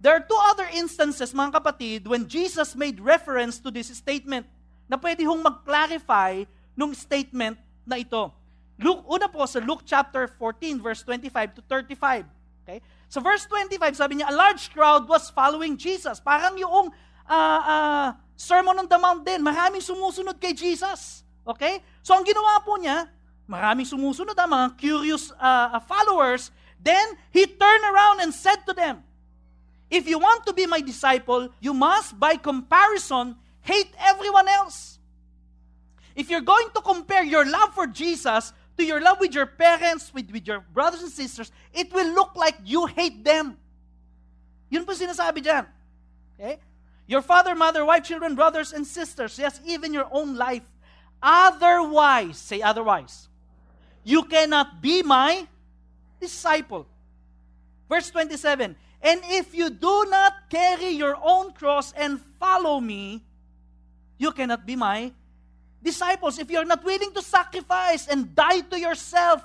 There 0.05 0.13
are 0.13 0.21
two 0.21 0.37
other 0.53 0.69
instances, 0.77 1.33
mga 1.33 1.57
kapatid, 1.57 2.05
when 2.05 2.29
Jesus 2.29 2.77
made 2.77 3.01
reference 3.01 3.57
to 3.65 3.73
this 3.73 3.89
statement 3.89 4.45
na 4.85 5.01
pwede 5.01 5.25
hong 5.25 5.41
mag-clarify 5.41 6.45
nung 6.77 6.93
statement 6.93 7.57
na 7.89 7.97
ito. 7.97 8.29
Luke, 8.77 9.01
una 9.09 9.33
po 9.33 9.49
sa 9.49 9.65
Luke 9.65 9.81
chapter 9.89 10.29
14, 10.29 10.77
verse 10.83 11.01
25 11.09 11.57
to 11.57 11.61
35. 11.65 12.29
Okay? 12.67 12.85
So 13.15 13.23
verse 13.23 13.47
25, 13.47 13.95
sabi 13.95 14.19
niya, 14.19 14.27
a 14.27 14.35
large 14.35 14.75
crowd 14.75 15.07
was 15.07 15.31
following 15.31 15.79
Jesus. 15.79 16.19
Parang 16.19 16.59
yung 16.59 16.91
uh, 17.31 17.63
uh, 17.63 18.11
Sermon 18.35 18.75
on 18.83 18.91
the 18.91 18.99
Mount 18.99 19.23
din, 19.23 19.39
maraming 19.39 19.79
sumusunod 19.79 20.35
kay 20.43 20.51
Jesus. 20.51 21.23
Okay? 21.47 21.79
So 22.03 22.19
ang 22.19 22.27
ginawa 22.27 22.59
po 22.67 22.75
niya, 22.75 23.07
maraming 23.47 23.87
sumusunod, 23.87 24.35
ang 24.35 24.51
mga 24.51 24.67
curious 24.75 25.31
uh, 25.39 25.79
followers. 25.87 26.51
Then, 26.83 27.15
he 27.31 27.47
turned 27.47 27.87
around 27.87 28.19
and 28.19 28.35
said 28.35 28.67
to 28.67 28.75
them, 28.75 29.07
If 29.95 30.11
you 30.11 30.19
want 30.19 30.43
to 30.51 30.53
be 30.53 30.67
my 30.67 30.83
disciple, 30.83 31.55
you 31.63 31.71
must, 31.71 32.19
by 32.19 32.35
comparison, 32.35 33.39
hate 33.63 33.95
everyone 33.95 34.51
else. 34.51 34.99
If 36.19 36.35
you're 36.35 36.43
going 36.43 36.67
to 36.75 36.83
compare 36.83 37.23
your 37.23 37.47
love 37.47 37.79
for 37.79 37.87
Jesus 37.87 38.51
to 38.77 38.85
your 38.85 39.01
love 39.01 39.19
with 39.21 39.35
your 39.35 39.47
parents, 39.47 40.13
with, 40.13 40.31
with 40.31 40.47
your 40.47 40.61
brothers 40.61 41.03
and 41.03 41.11
sisters, 41.11 41.53
it 41.73 41.93
will 41.93 42.13
look 42.15 42.35
like 42.35 42.57
you 42.65 42.87
hate 42.87 43.25
them. 43.25 43.57
Yun 44.71 44.85
po 44.85 44.93
sinasabi 44.93 45.45
dyan. 45.45 45.67
Okay? 46.35 46.59
Your 47.07 47.23
father, 47.23 47.55
mother, 47.55 47.85
wife, 47.85 48.03
children, 48.03 48.35
brothers, 48.35 48.73
and 48.73 48.87
sisters. 48.87 49.39
Yes, 49.39 49.61
even 49.65 49.93
your 49.93 50.09
own 50.11 50.35
life. 50.37 50.65
Otherwise, 51.23 52.37
say 52.39 52.61
otherwise 52.61 53.29
you 54.05 54.23
cannot 54.25 54.83
be 54.83 55.03
my 55.03 55.49
disciple. 56.21 56.87
Verse 57.89 58.11
27 58.11 58.77
And 59.03 59.21
if 59.25 59.55
you 59.55 59.71
do 59.71 60.05
not 60.09 60.49
carry 60.51 60.91
your 60.91 61.17
own 61.21 61.53
cross 61.53 61.93
and 61.97 62.21
follow 62.39 62.81
me, 62.81 63.25
you 64.19 64.31
cannot 64.33 64.67
be 64.67 64.77
my 64.77 65.13
disciples. 65.85 66.41
If 66.41 66.49
you're 66.49 66.65
not 66.65 66.83
willing 66.83 67.13
to 67.13 67.21
sacrifice 67.21 68.09
and 68.09 68.35
die 68.35 68.65
to 68.73 68.81
yourself, 68.81 69.45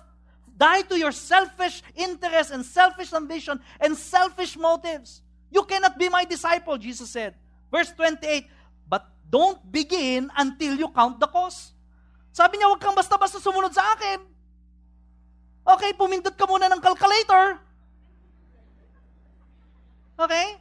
die 0.55 0.81
to 0.87 0.95
your 0.95 1.11
selfish 1.11 1.83
interest 1.93 2.55
and 2.55 2.63
selfish 2.63 3.11
ambition 3.11 3.59
and 3.79 3.95
selfish 3.95 4.55
motives, 4.55 5.21
you 5.51 5.67
cannot 5.67 5.99
be 5.99 6.07
my 6.07 6.23
disciple, 6.23 6.79
Jesus 6.79 7.11
said. 7.11 7.35
Verse 7.69 7.91
28 7.91 8.47
But 8.87 9.03
don't 9.29 9.59
begin 9.69 10.31
until 10.39 10.79
you 10.79 10.87
count 10.89 11.19
the 11.19 11.27
cost. 11.27 11.75
Sabi 12.31 12.57
niya, 12.57 12.71
huwag 12.71 12.79
kang 12.79 12.95
basta-basta 12.95 13.43
sumunod 13.43 13.75
sa 13.75 13.83
akin. 13.99 14.23
Okay, 15.75 15.91
pumindot 15.93 16.33
ka 16.39 16.47
muna 16.47 16.71
ng 16.71 16.79
calculator. 16.79 17.59
Okay? 20.15 20.55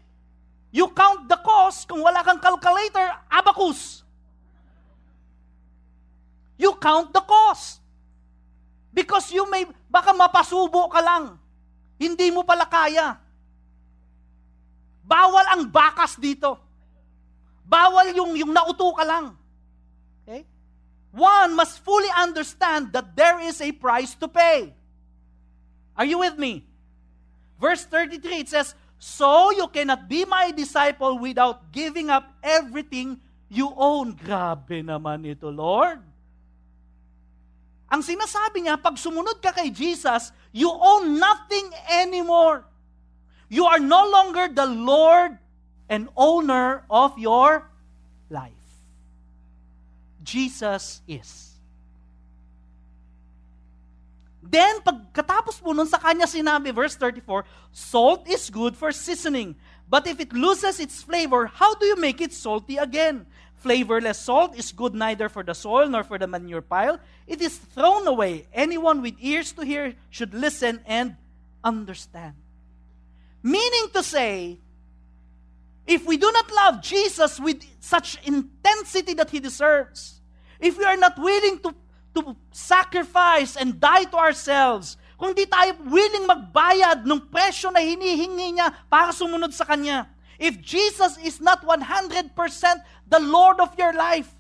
You 0.75 0.91
count 0.93 1.29
the 1.29 1.39
cost. 1.41 1.89
Kung 1.89 2.05
wala 2.05 2.21
kang 2.27 2.41
calculator, 2.43 3.09
abacus. 3.31 4.05
You 6.59 6.75
count 6.77 7.15
the 7.15 7.23
cost. 7.23 7.79
Because 8.91 9.31
you 9.31 9.47
may, 9.47 9.63
baka 9.87 10.11
mapasubo 10.11 10.91
ka 10.91 10.99
lang. 10.99 11.39
Hindi 11.95 12.35
mo 12.35 12.43
pala 12.43 12.67
kaya. 12.67 13.15
Bawal 15.07 15.47
ang 15.55 15.71
bakas 15.71 16.19
dito. 16.19 16.59
Bawal 17.63 18.11
yung, 18.13 18.35
yung 18.35 18.51
nauto 18.51 18.91
ka 18.93 19.07
lang. 19.07 19.39
Okay? 20.27 20.43
One 21.15 21.55
must 21.55 21.79
fully 21.81 22.11
understand 22.11 22.91
that 22.93 23.15
there 23.15 23.39
is 23.39 23.63
a 23.63 23.71
price 23.71 24.19
to 24.19 24.27
pay. 24.27 24.75
Are 25.95 26.05
you 26.05 26.19
with 26.21 26.35
me? 26.37 26.67
Verse 27.59 27.87
33, 27.87 28.47
it 28.47 28.49
says, 28.49 28.75
So 28.99 29.51
you 29.55 29.71
cannot 29.71 30.11
be 30.11 30.25
my 30.25 30.51
disciple 30.51 31.19
without 31.19 31.71
giving 31.71 32.11
up 32.11 32.27
everything 32.43 33.23
you 33.47 33.71
own. 33.79 34.19
Grabe 34.19 34.83
naman 34.83 35.23
ito, 35.23 35.51
Lord. 35.51 36.08
Ang 37.89 38.05
sinasabi 38.05 38.69
niya, 38.69 38.77
pag 38.77 39.01
sumunod 39.01 39.41
ka 39.41 39.53
kay 39.53 39.73
Jesus, 39.73 40.29
you 40.53 40.69
own 40.69 41.17
nothing 41.17 41.73
anymore. 41.89 42.69
You 43.49 43.65
are 43.65 43.81
no 43.81 44.05
longer 44.05 44.53
the 44.53 44.69
Lord 44.69 45.41
and 45.89 46.13
owner 46.13 46.85
of 46.93 47.17
your 47.17 47.65
life. 48.29 48.53
Jesus 50.21 51.01
is. 51.09 51.49
Then, 54.45 54.81
pagkatapos 54.85 55.61
po 55.61 55.73
nun 55.73 55.89
sa 55.89 55.97
kanya 55.97 56.29
sinabi, 56.29 56.73
verse 56.73 56.97
34, 56.97 57.45
Salt 57.73 58.29
is 58.29 58.49
good 58.49 58.77
for 58.77 58.93
seasoning, 58.93 59.57
but 59.89 60.05
if 60.05 60.21
it 60.21 60.33
loses 60.33 60.81
its 60.81 61.01
flavor, 61.01 61.49
how 61.49 61.73
do 61.77 61.85
you 61.85 61.97
make 61.97 62.21
it 62.21 62.33
salty 62.33 62.77
again? 62.77 63.25
Flavorless 63.59 64.19
salt 64.19 64.57
is 64.57 64.71
good 64.71 64.95
neither 64.95 65.29
for 65.29 65.43
the 65.43 65.55
soil 65.55 65.89
nor 65.89 66.05
for 66.05 66.19
the 66.19 66.27
manure 66.27 66.63
pile. 66.63 66.99
It 67.27 67.43
is 67.43 67.59
thrown 67.59 68.07
away. 68.07 68.47
Anyone 68.55 69.03
with 69.03 69.15
ears 69.19 69.53
to 69.53 69.65
hear 69.65 69.95
should 70.11 70.33
listen 70.33 70.81
and 70.87 71.17
understand. 71.65 72.35
Meaning 73.43 73.91
to 73.95 74.03
say, 74.03 74.59
if 75.87 76.07
we 76.07 76.17
do 76.17 76.31
not 76.31 76.51
love 76.53 76.83
Jesus 76.83 77.41
with 77.41 77.65
such 77.81 78.19
intensity 78.25 79.15
that 79.15 79.31
he 79.31 79.41
deserves, 79.41 80.21
if 80.61 80.79
we 80.79 80.85
are 80.85 80.97
not 80.97 81.19
willing 81.19 81.59
to 81.61 81.75
to 82.15 82.35
sacrifice 82.51 83.57
and 83.57 83.79
die 83.81 84.05
to 84.05 84.17
ourselves, 84.17 84.97
kung 85.19 85.35
di 85.35 85.47
tayo 85.47 85.75
willing 85.87 86.27
magbayad 86.31 87.03
ng 87.03 87.27
presyo 87.31 87.75
na 87.75 87.83
hinihingi 87.83 88.55
niya 88.55 88.71
para 88.87 89.11
sumunod 89.11 89.51
sa 89.51 89.67
Kanya. 89.67 90.07
If 90.39 90.63
Jesus 90.63 91.19
is 91.19 91.41
not 91.41 91.67
100% 91.67 92.31
the 93.09 93.21
Lord 93.21 93.61
of 93.61 93.75
your 93.77 93.93
life, 93.93 94.31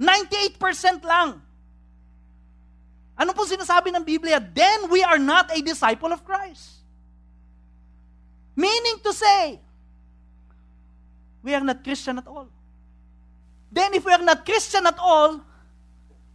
98% 0.00 1.04
lang. 1.04 1.40
Ano 3.14 3.32
po 3.32 3.44
sinasabi 3.44 3.94
ng 3.94 4.02
Biblia? 4.02 4.40
Then 4.40 4.90
we 4.90 5.04
are 5.04 5.18
not 5.18 5.54
a 5.54 5.60
disciple 5.62 6.10
of 6.10 6.24
Christ. 6.24 6.82
Meaning 8.56 8.98
to 9.04 9.12
say, 9.12 9.60
we 11.42 11.54
are 11.54 11.60
not 11.60 11.84
Christian 11.84 12.18
at 12.18 12.26
all. 12.26 12.48
Then 13.70 13.94
if 13.94 14.04
we 14.04 14.12
are 14.12 14.24
not 14.24 14.44
Christian 14.44 14.86
at 14.86 14.98
all, 14.98 15.40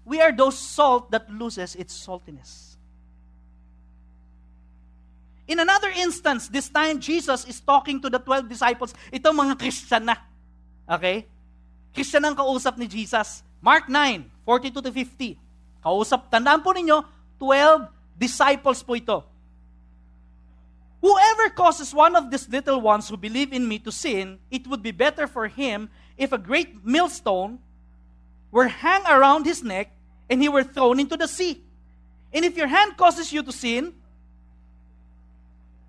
we 0.06 0.22
are 0.22 0.32
those 0.32 0.58
salt 0.58 1.12
that 1.12 1.30
loses 1.30 1.76
its 1.76 1.94
saltiness. 1.94 2.75
In 5.46 5.62
another 5.62 5.94
instance, 5.94 6.50
this 6.50 6.70
time 6.70 6.98
Jesus 7.00 7.46
is 7.46 7.62
talking 7.62 8.02
to 8.02 8.10
the 8.10 8.18
12 8.18 8.50
disciples. 8.50 8.94
Ito 9.14 9.30
mga 9.30 9.58
Christian 9.62 10.10
na. 10.10 10.18
Okay? 10.90 11.30
Christian 11.94 12.26
ang 12.26 12.34
kausap 12.34 12.78
ni 12.82 12.90
Jesus. 12.90 13.46
Mark 13.62 13.86
9, 13.88 14.26
42 14.44 14.82
to 14.82 14.92
50. 14.92 15.38
Kausap, 15.86 16.34
tandaan 16.34 16.66
po 16.66 16.74
ninyo, 16.74 17.06
12 17.38 17.88
disciples 18.18 18.82
po 18.82 18.98
ito. 18.98 19.22
Whoever 21.06 21.54
causes 21.54 21.94
one 21.94 22.18
of 22.18 22.34
these 22.34 22.50
little 22.50 22.82
ones 22.82 23.06
who 23.06 23.18
believe 23.18 23.54
in 23.54 23.70
me 23.70 23.78
to 23.86 23.94
sin, 23.94 24.42
it 24.50 24.66
would 24.66 24.82
be 24.82 24.90
better 24.90 25.30
for 25.30 25.46
him 25.46 25.94
if 26.18 26.34
a 26.34 26.42
great 26.42 26.82
millstone 26.82 27.62
were 28.50 28.66
hung 28.66 29.06
around 29.06 29.46
his 29.46 29.62
neck 29.62 29.94
and 30.26 30.42
he 30.42 30.50
were 30.50 30.66
thrown 30.66 30.98
into 31.00 31.14
the 31.14 31.30
sea. 31.30 31.62
And 32.34 32.44
if 32.44 32.58
your 32.58 32.66
hand 32.66 32.98
causes 32.98 33.30
you 33.30 33.44
to 33.44 33.54
sin, 33.54 33.94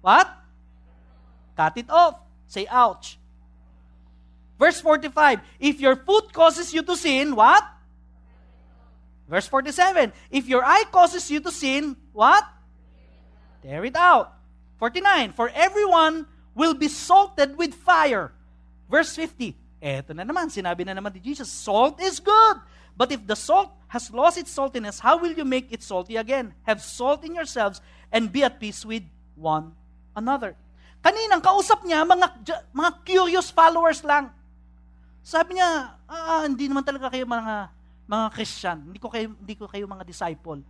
what? 0.07 0.31
Cut 1.59 1.75
it 1.75 1.91
off. 1.91 2.23
Say 2.47 2.71
ouch. 2.71 3.19
Verse 4.57 4.81
45, 4.81 5.41
if 5.59 5.81
your 5.81 5.97
foot 5.97 6.33
causes 6.33 6.73
you 6.73 6.83
to 6.87 6.97
sin, 6.97 7.35
what? 7.35 7.67
Verse 9.29 9.49
47, 9.49 10.13
if 10.31 10.47
your 10.47 10.65
eye 10.65 10.85
causes 10.93 11.29
you 11.29 11.41
to 11.41 11.51
sin, 11.51 11.97
what? 12.13 12.47
Tear 13.63 13.85
it 13.85 13.97
out. 13.97 14.33
49, 14.79 15.33
For 15.33 15.51
everyone 15.53 16.27
will 16.55 16.75
be 16.75 16.87
salted 16.87 17.59
with 17.59 17.75
fire. 17.75 18.31
Verse 18.89 19.11
50, 19.17 19.57
eto 19.83 20.15
na 20.15 20.23
naman, 20.23 20.55
sinabi 20.55 20.87
na 20.87 20.95
naman 20.95 21.13
ni 21.13 21.21
Jesus, 21.21 21.51
salt 21.51 22.01
is 22.01 22.23
good. 22.23 22.57
But 22.97 23.11
if 23.11 23.27
the 23.27 23.35
salt 23.35 23.75
has 23.89 24.15
lost 24.15 24.39
its 24.39 24.55
saltiness, 24.55 25.01
how 25.03 25.19
will 25.19 25.35
you 25.35 25.45
make 25.45 25.75
it 25.75 25.83
salty 25.83 26.15
again? 26.15 26.55
Have 26.63 26.81
salt 26.81 27.27
in 27.27 27.35
yourselves 27.35 27.83
and 28.15 28.31
be 28.31 28.47
at 28.47 28.63
peace 28.63 28.87
with 28.87 29.03
one 29.35 29.75
another. 30.17 30.57
Kaninang 31.05 31.45
kausap 31.45 31.85
niya, 31.85 32.03
mga, 32.03 32.27
mga 32.73 32.91
curious 33.05 33.53
followers 33.53 34.03
lang. 34.03 34.33
Sabi 35.23 35.61
niya, 35.61 35.93
ah, 36.09 36.43
hindi 36.43 36.67
naman 36.67 36.83
talaga 36.83 37.13
kayo 37.13 37.29
mga, 37.29 37.69
mga 38.09 38.27
Christian. 38.33 38.79
Hindi 38.91 38.99
ko 38.99 39.09
kayo, 39.13 39.31
hindi 39.37 39.55
ko 39.55 39.69
kayo 39.69 39.85
mga 39.87 40.03
disciple. 40.03 40.65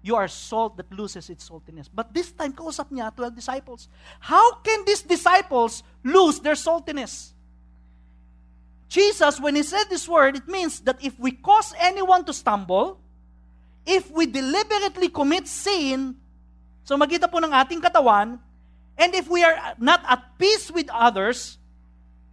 You 0.00 0.16
are 0.16 0.28
salt 0.28 0.80
that 0.80 0.88
loses 0.92 1.28
its 1.28 1.44
saltiness. 1.44 1.90
But 1.92 2.12
this 2.14 2.32
time, 2.32 2.56
kausap 2.56 2.88
niya 2.88 3.12
12 3.12 3.36
disciples. 3.36 3.88
How 4.20 4.60
can 4.64 4.84
these 4.88 5.02
disciples 5.02 5.84
lose 6.00 6.40
their 6.40 6.56
saltiness? 6.56 7.36
Jesus, 8.90 9.38
when 9.38 9.54
he 9.54 9.62
said 9.62 9.86
this 9.86 10.08
word, 10.08 10.34
it 10.34 10.48
means 10.50 10.80
that 10.82 10.98
if 10.98 11.14
we 11.14 11.30
cause 11.30 11.70
anyone 11.78 12.26
to 12.26 12.34
stumble, 12.34 12.98
if 13.86 14.10
we 14.10 14.26
deliberately 14.26 15.06
commit 15.06 15.46
sin, 15.46 16.18
so 16.82 16.98
magita 16.98 17.30
po 17.30 17.38
ng 17.38 17.54
ating 17.54 17.78
katawan, 17.78 18.40
and 19.00 19.16
if 19.16 19.26
we 19.26 19.42
are 19.42 19.56
not 19.80 20.04
at 20.04 20.36
peace 20.36 20.68
with 20.70 20.92
others, 20.92 21.56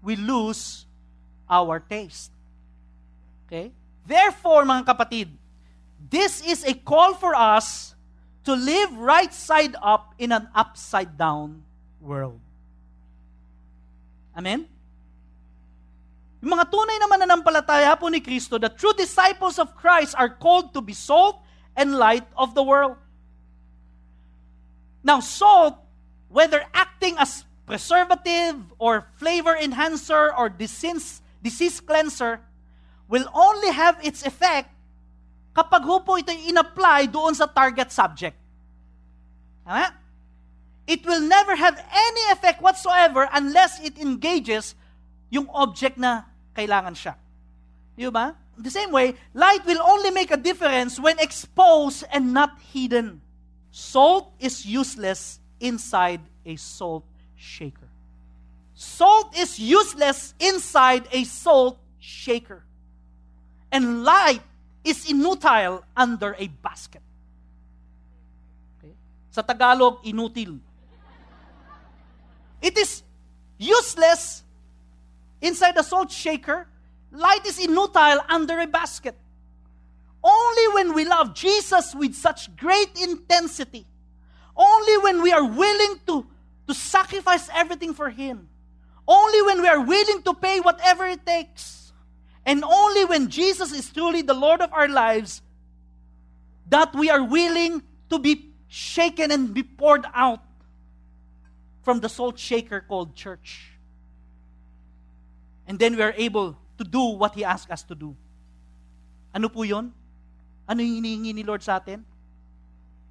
we 0.04 0.20
lose 0.20 0.86
our 1.48 1.80
taste. 1.80 2.36
Okay? 3.48 3.72
Therefore, 4.04 4.68
mga 4.68 4.84
kapatid, 4.84 5.32
This 5.98 6.46
is 6.46 6.64
a 6.64 6.74
call 6.74 7.18
for 7.18 7.34
us 7.34 7.96
to 8.46 8.54
live 8.54 8.94
right 8.96 9.34
side 9.34 9.76
up 9.82 10.14
in 10.18 10.32
an 10.32 10.48
upside 10.54 11.18
down 11.18 11.64
world. 12.00 12.40
Amen? 14.38 14.70
Yung 16.40 16.54
mga 16.54 16.70
tunay 16.70 16.98
na 17.02 17.10
mananampalataya 17.10 17.98
po 17.98 18.08
ni 18.14 18.22
Kristo, 18.22 18.62
the 18.62 18.70
true 18.70 18.94
disciples 18.94 19.58
of 19.58 19.74
Christ 19.74 20.14
are 20.14 20.30
called 20.30 20.72
to 20.78 20.86
be 20.86 20.94
salt 20.94 21.42
and 21.74 21.98
light 21.98 22.30
of 22.38 22.54
the 22.54 22.62
world. 22.62 22.96
Now, 25.02 25.20
salt, 25.20 25.82
whether 26.30 26.64
acting 26.74 27.16
as 27.18 27.46
preservative 27.66 28.56
or 28.80 29.08
flavor 29.16 29.56
enhancer 29.56 30.34
or 30.34 30.50
disease, 30.50 31.22
disease 31.44 31.80
cleanser, 31.80 32.40
will 33.08 33.28
only 33.34 33.72
have 33.72 34.00
its 34.04 34.24
effect 34.24 34.72
kapag 35.56 35.84
ho 35.84 36.00
po 36.00 36.20
ito 36.20 36.32
in-apply 36.32 37.08
doon 37.10 37.34
sa 37.34 37.48
target 37.48 37.92
subject. 37.92 38.38
Tama? 39.66 39.92
It 40.88 41.04
will 41.04 41.20
never 41.20 41.56
have 41.60 41.76
any 41.76 42.24
effect 42.32 42.64
whatsoever 42.64 43.28
unless 43.34 43.84
it 43.84 44.00
engages 44.00 44.76
yung 45.28 45.52
object 45.52 46.00
na 46.00 46.24
kailangan 46.56 46.96
siya. 46.96 47.20
Di 48.00 48.08
ba? 48.08 48.32
The 48.56 48.72
same 48.72 48.96
way, 48.96 49.20
light 49.36 49.68
will 49.68 49.84
only 49.84 50.10
make 50.10 50.32
a 50.32 50.40
difference 50.40 50.96
when 50.96 51.20
exposed 51.20 52.08
and 52.10 52.32
not 52.32 52.56
hidden. 52.72 53.20
Salt 53.70 54.32
is 54.40 54.66
useless 54.66 55.44
inside 55.60 56.22
a 56.46 56.56
salt 56.56 57.04
shaker. 57.36 57.88
Salt 58.74 59.38
is 59.38 59.60
useless 59.60 60.34
inside 60.40 61.08
a 61.12 61.24
salt 61.24 61.80
shaker. 62.00 62.64
And 63.72 64.04
light 64.04 64.42
is 64.84 65.06
inutile 65.06 65.84
under 65.96 66.36
a 66.38 66.48
basket. 66.48 67.02
Okay? 68.78 68.94
Sa 69.32 69.42
Tagalog, 69.42 70.04
inutil. 70.06 70.60
It 72.62 72.78
is 72.78 73.04
useless 73.58 74.44
inside 75.42 75.78
a 75.78 75.84
salt 75.84 76.12
shaker. 76.12 76.68
Light 77.12 77.46
is 77.46 77.60
inutile 77.60 78.24
under 78.30 78.60
a 78.60 78.68
basket. 78.68 79.16
Only 80.24 80.68
when 80.74 80.94
we 80.94 81.06
love 81.06 81.34
Jesus 81.34 81.96
with 81.96 82.16
such 82.16 82.56
great 82.58 82.90
intensity, 83.02 83.86
only 84.58 84.98
when 84.98 85.22
we 85.22 85.32
are 85.32 85.46
willing 85.46 86.00
to, 86.08 86.26
to 86.68 86.74
sacrifice 86.74 87.50
everything 87.54 87.94
for 87.94 88.10
Him, 88.10 88.50
only 89.08 89.42
when 89.44 89.62
we 89.62 89.68
are 89.68 89.80
willing 89.80 90.22
to 90.24 90.34
pay 90.34 90.60
whatever 90.60 91.06
it 91.06 91.26
takes, 91.26 91.94
and 92.46 92.64
only 92.64 93.06
when 93.06 93.30
Jesus 93.30 93.72
is 93.72 93.90
truly 93.90 94.22
the 94.22 94.34
Lord 94.34 94.62
of 94.62 94.74
our 94.74 94.88
lives, 94.88 95.42
that 96.70 96.94
we 96.94 97.10
are 97.10 97.24
willing 97.24 97.84
to 98.10 98.20
be 98.20 98.52
shaken 98.68 99.32
and 99.32 99.54
be 99.54 99.64
poured 99.64 100.06
out 100.14 100.42
from 101.84 102.00
the 102.00 102.10
salt 102.10 102.38
shaker 102.38 102.82
called 102.82 103.16
church. 103.16 103.72
And 105.68 105.80
then 105.80 105.96
we 105.96 106.02
are 106.02 106.14
able 106.18 106.58
to 106.78 106.84
do 106.84 107.02
what 107.16 107.36
He 107.36 107.44
asked 107.44 107.72
us 107.72 107.84
to 107.84 107.96
do. 107.96 108.16
Ano 109.34 109.50
po 109.50 109.64
yun? 109.64 109.94
Ano 110.68 110.84
yung 110.84 111.04
hinihingi 111.04 111.36
ni 111.36 111.44
Lord 111.44 111.64
sa 111.64 111.80
atin? 111.80 112.04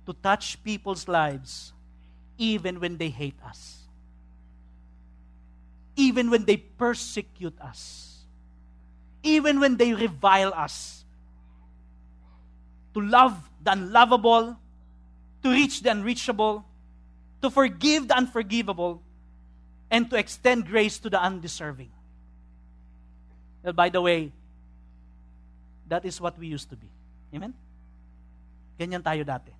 To 0.07 0.13
touch 0.15 0.63
people's 0.63 1.09
lives 1.09 1.73
even 2.39 2.81
when 2.81 2.97
they 2.97 3.09
hate 3.09 3.39
us. 3.45 3.79
Even 5.97 6.31
when 6.31 6.45
they 6.45 6.57
persecute 6.57 7.59
us 7.61 8.07
even 9.27 9.59
when 9.59 9.77
they 9.77 9.93
revile 9.93 10.55
us. 10.55 11.05
To 12.95 13.01
love 13.01 13.37
the 13.63 13.73
unlovable, 13.73 14.57
to 15.43 15.51
reach 15.51 15.83
the 15.83 15.91
unreachable, 15.91 16.65
to 17.43 17.51
forgive 17.51 18.09
the 18.09 18.17
unforgivable, 18.17 19.03
and 19.91 20.09
to 20.11 20.17
extend 20.17 20.67
grace 20.67 20.99
to 20.99 21.11
the 21.11 21.21
undeserving. 21.21 21.91
Well, 23.63 23.75
by 23.75 23.91
the 23.91 24.01
way, 24.01 24.33
that 25.89 26.05
is 26.05 26.21
what 26.21 26.39
we 26.39 26.47
used 26.47 26.71
to 26.71 26.77
be. 26.77 26.89
Amen? 27.35 27.53
Ganyan 28.79 29.03
tayo 29.03 29.27
dati. 29.27 29.53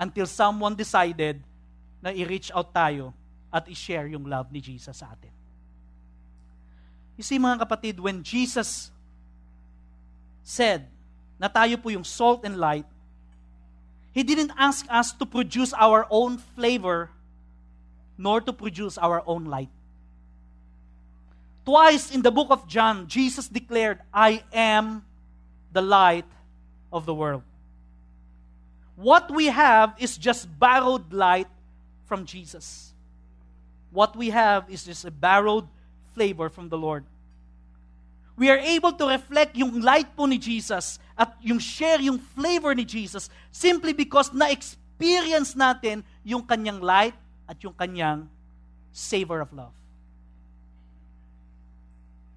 Until 0.00 0.24
someone 0.24 0.72
decided 0.72 1.44
na 2.00 2.08
i-reach 2.08 2.48
out 2.56 2.72
tayo 2.72 3.12
at 3.52 3.68
i-share 3.68 4.08
yung 4.08 4.24
love 4.24 4.48
ni 4.48 4.64
Jesus 4.64 4.96
sa 4.96 5.12
atin. 5.12 5.28
You 7.20 7.24
see 7.28 7.36
mga 7.36 7.60
kapatid, 7.68 8.00
when 8.00 8.24
Jesus 8.24 8.88
said 10.40 10.88
na 11.36 11.52
tayo 11.52 11.76
po 11.76 11.92
yung 11.92 12.04
salt 12.04 12.48
and 12.48 12.56
light, 12.56 12.88
He 14.16 14.24
didn't 14.24 14.56
ask 14.56 14.88
us 14.88 15.12
to 15.20 15.28
produce 15.28 15.76
our 15.76 16.08
own 16.08 16.40
flavor 16.56 17.12
nor 18.16 18.40
to 18.40 18.52
produce 18.52 18.96
our 18.96 19.20
own 19.28 19.44
light. 19.44 19.70
Twice 21.64 22.10
in 22.10 22.24
the 22.24 22.32
book 22.32 22.48
of 22.50 22.66
John, 22.66 23.06
Jesus 23.06 23.48
declared, 23.48 24.00
I 24.12 24.42
am 24.52 25.04
the 25.72 25.84
light 25.84 26.26
of 26.92 27.06
the 27.06 27.14
world. 27.14 27.44
What 29.00 29.32
we 29.32 29.48
have 29.48 29.96
is 29.96 30.20
just 30.20 30.44
borrowed 30.60 31.08
light 31.08 31.48
from 32.04 32.28
Jesus. 32.28 32.92
What 33.96 34.12
we 34.12 34.28
have 34.28 34.68
is 34.68 34.84
just 34.84 35.08
a 35.08 35.10
borrowed 35.10 35.64
flavor 36.12 36.52
from 36.52 36.68
the 36.68 36.76
Lord. 36.76 37.08
We 38.36 38.52
are 38.52 38.60
able 38.60 38.92
to 38.92 39.08
reflect 39.08 39.56
yung 39.56 39.80
light 39.80 40.12
po 40.12 40.28
ni 40.28 40.36
Jesus 40.36 41.00
at 41.16 41.32
yung 41.40 41.56
share 41.56 41.96
yung 41.96 42.20
flavor 42.36 42.76
ni 42.76 42.84
Jesus 42.84 43.32
simply 43.48 43.96
because 43.96 44.36
na-experience 44.36 45.56
natin 45.56 46.04
yung 46.20 46.44
kanyang 46.44 46.84
light 46.84 47.16
at 47.48 47.56
yung 47.64 47.72
kanyang 47.72 48.28
savor 48.92 49.40
of 49.40 49.48
love. 49.56 49.72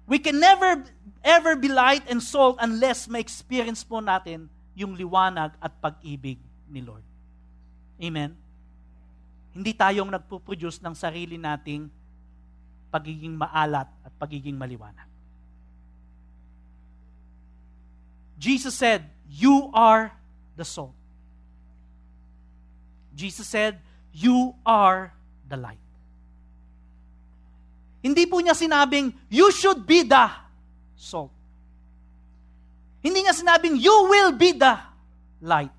We 0.08 0.16
can 0.16 0.40
never 0.40 0.80
ever 1.20 1.60
be 1.60 1.68
light 1.68 2.08
and 2.08 2.24
salt 2.24 2.56
unless 2.56 3.04
ma-experience 3.04 3.84
po 3.84 4.00
natin 4.00 4.48
yung 4.72 4.96
liwanag 4.96 5.52
at 5.60 5.72
pag-ibig 5.84 6.40
ni 6.74 6.82
Lord. 6.82 7.06
Amen? 8.02 8.34
Hindi 9.54 9.70
tayong 9.70 10.10
nagpo-produce 10.10 10.82
ng 10.82 10.94
sarili 10.98 11.38
nating 11.38 11.86
pagiging 12.90 13.38
maalat 13.38 13.86
at 14.02 14.12
pagiging 14.18 14.58
maliwanag. 14.58 15.06
Jesus 18.34 18.74
said, 18.74 19.06
You 19.30 19.70
are 19.70 20.10
the 20.58 20.66
salt. 20.66 20.94
Jesus 23.14 23.46
said, 23.46 23.78
You 24.10 24.58
are 24.66 25.14
the 25.46 25.54
light. 25.54 25.78
Hindi 28.04 28.28
po 28.28 28.36
niya 28.42 28.52
sinabing, 28.52 29.16
you 29.32 29.48
should 29.48 29.86
be 29.88 30.04
the 30.04 30.28
salt. 30.92 31.32
Hindi 33.00 33.24
niya 33.24 33.32
sinabing, 33.32 33.80
you 33.80 33.96
will 34.12 34.36
be 34.36 34.52
the 34.52 34.76
light. 35.40 35.72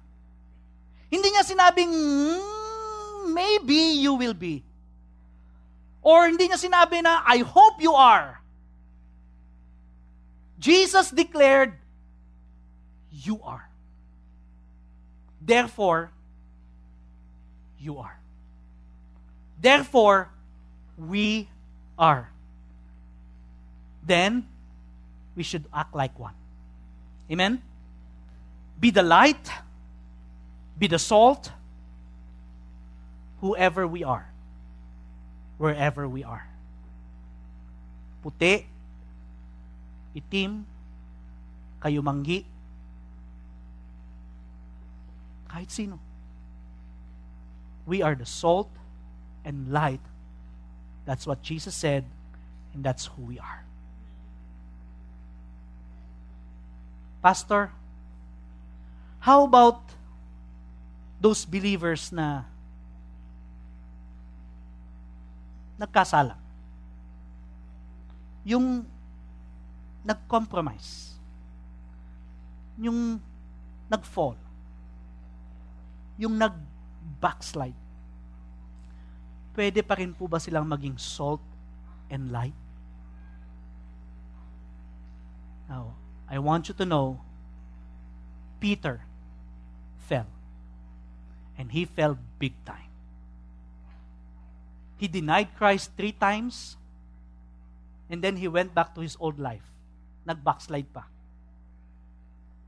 Hindi 1.10 1.28
niya 1.32 1.44
sinabing, 1.46 1.92
mm, 1.92 3.34
maybe 3.34 4.02
you 4.02 4.14
will 4.16 4.34
be. 4.34 4.64
Or 6.02 6.26
hindi 6.30 6.50
niya 6.50 6.62
sinabi 6.62 7.02
na, 7.02 7.26
I 7.26 7.42
hope 7.42 7.82
you 7.82 7.94
are. 7.94 8.42
Jesus 10.60 11.10
declared, 11.10 11.74
you 13.12 13.42
are. 13.44 13.70
Therefore, 15.42 16.12
you 17.80 17.98
are. 17.98 18.18
Therefore, 19.62 20.30
we 20.98 21.50
are. 21.98 22.30
Then, 24.06 24.48
we 25.36 25.44
should 25.44 25.66
act 25.74 25.96
like 25.96 26.18
one. 26.18 26.34
Amen? 27.32 27.62
Be 28.80 28.92
the 28.92 29.04
light, 29.04 29.50
be 30.78 30.88
the 30.88 31.00
salt, 31.00 31.52
whoever 33.42 33.88
we 33.88 34.04
are, 34.04 34.28
wherever 35.58 36.08
we 36.08 36.24
are. 36.24 36.48
Puti, 38.24 38.66
itim, 40.16 40.64
kayumanggi, 41.82 42.46
kahit 45.50 45.72
sino. 45.72 46.00
We 47.86 48.02
are 48.02 48.16
the 48.16 48.26
salt 48.26 48.70
and 49.46 49.72
light 49.72 50.02
that's 51.06 51.28
what 51.28 51.42
Jesus 51.42 51.76
said, 51.76 52.04
and 52.74 52.84
that's 52.84 53.06
who 53.06 53.22
we 53.22 53.40
are. 53.40 53.64
Pastor, 57.22 57.72
how 59.20 59.46
about 59.46 59.82
those 61.22 61.46
believers 61.46 62.12
na 62.12 62.44
nagkasala? 65.80 66.38
Yung 68.46 68.86
nag-compromise. 70.06 71.18
Yung 72.78 73.18
nag-fall. 73.90 74.38
Yung 76.20 76.38
nag-backslide 76.38 77.86
pwede 79.56 79.80
pa 79.82 79.96
rin 79.96 80.12
po 80.12 80.28
ba 80.28 80.38
silang 80.38 80.68
maging 80.68 81.00
salt 81.00 81.42
and 82.12 82.30
light? 82.30 82.54
Now, 85.72 85.96
I 86.30 86.38
want 86.38 86.70
you 86.70 86.76
to 86.78 86.86
know, 86.86 87.24
Peter. 88.60 89.02
And 91.58 91.72
he 91.72 91.86
fell 91.86 92.18
big 92.40 92.54
time. 92.66 92.92
He 94.98 95.08
denied 95.08 95.56
Christ 95.58 95.92
three 95.98 96.12
times, 96.12 96.78
and 98.10 98.22
then 98.22 98.38
he 98.38 98.48
went 98.48 98.74
back 98.74 98.96
to 98.96 99.02
his 99.02 99.18
old 99.20 99.40
life. 99.40 99.64
Nag-backslide 100.26 100.92
pa. 100.94 101.04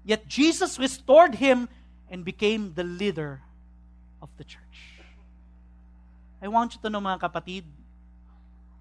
Yet 0.06 0.28
Jesus 0.28 0.80
restored 0.80 1.36
him 1.36 1.68
and 2.10 2.24
became 2.24 2.74
the 2.76 2.84
leader 2.84 3.42
of 4.22 4.30
the 4.38 4.44
church. 4.44 5.02
I 6.42 6.48
want 6.48 6.76
you 6.76 6.82
to 6.84 6.90
know 6.90 7.02
mga 7.02 7.20
kapatid, 7.20 7.64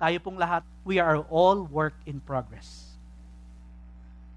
tayo 0.01 0.23
pong 0.23 0.37
lahat, 0.37 0.63
we 0.85 0.99
are 0.99 1.19
all 1.31 1.65
work 1.65 1.95
in 2.05 2.21
progress. 2.21 2.95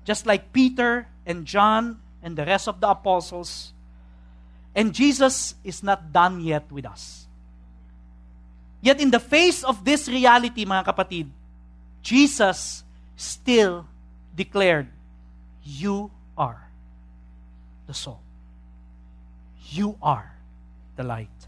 Just 0.06 0.26
like 0.26 0.54
Peter 0.54 1.06
and 1.26 1.46
John 1.46 2.00
and 2.24 2.36
the 2.36 2.46
rest 2.46 2.68
of 2.68 2.80
the 2.80 2.90
apostles, 2.90 3.74
and 4.76 4.94
Jesus 4.94 5.56
is 5.64 5.84
not 5.84 6.12
done 6.12 6.42
yet 6.42 6.72
with 6.72 6.86
us. 6.86 7.26
Yet 8.82 9.02
in 9.02 9.12
the 9.12 9.20
face 9.20 9.64
of 9.64 9.84
this 9.84 10.08
reality, 10.08 10.66
mga 10.66 10.86
kapatid, 10.86 11.28
Jesus 12.02 12.84
still 13.18 13.86
declared, 14.36 14.88
You 15.64 16.12
are 16.38 16.64
the 17.88 17.94
soul. 17.94 18.22
You 19.70 20.00
are 20.02 20.32
the 20.96 21.04
light 21.04 21.40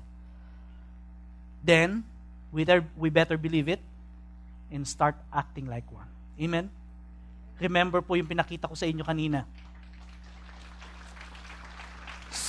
then 1.64 2.04
we 2.52 3.10
better 3.10 3.38
believe 3.38 3.70
it 3.70 3.80
and 4.72 4.88
start 4.88 5.16
acting 5.34 5.68
like 5.70 5.86
one. 5.94 6.10
Amen? 6.42 6.70
Remember 7.62 8.02
po 8.02 8.18
yung 8.18 8.26
pinakita 8.26 8.68
ko 8.68 8.74
sa 8.74 8.90
inyo 8.90 9.06
kanina. 9.06 9.46